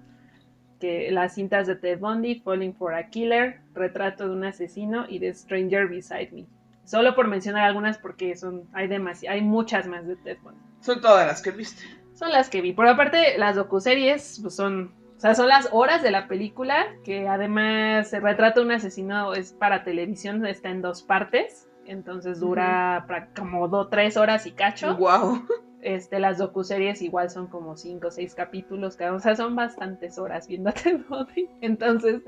[0.81, 5.21] que las cintas de Ted Bundy, Falling for a Killer, Retrato de un asesino y
[5.21, 6.47] The Stranger Beside Me.
[6.85, 8.89] Solo por mencionar algunas porque son hay
[9.29, 10.59] hay muchas más de Ted Bundy.
[10.81, 11.83] Son todas las que viste.
[12.15, 12.73] Son las que vi.
[12.73, 17.29] Por aparte, las docuseries pues son, o sea, son las horas de la película, que
[17.29, 23.07] además el retrato de un asesino es para televisión, está en dos partes, entonces dura
[23.09, 24.97] pra- como do, tres horas y cacho.
[24.97, 25.45] Wow.
[25.83, 30.19] Este, las docuseries igual son como cinco o seis capítulos cada o sea, son bastantes
[30.19, 31.49] horas Ted Bundy.
[31.63, 32.23] Entonces,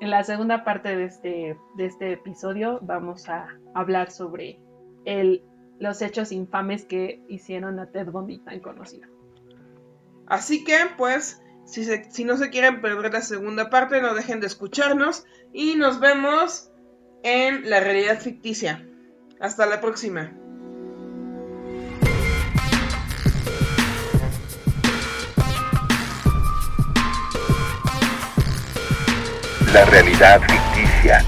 [0.00, 4.58] en la segunda parte de este, de este episodio vamos a hablar sobre
[5.04, 5.44] el,
[5.78, 9.06] los hechos infames que hicieron a Ted Bundy tan conocido.
[10.26, 14.40] Así que, pues, si, se- si no se quieren perder la segunda parte, no dejen
[14.40, 16.70] de escucharnos y nos vemos
[17.22, 18.84] en la realidad ficticia.
[19.40, 20.36] Hasta la próxima.
[29.72, 31.22] La realidad ficticia.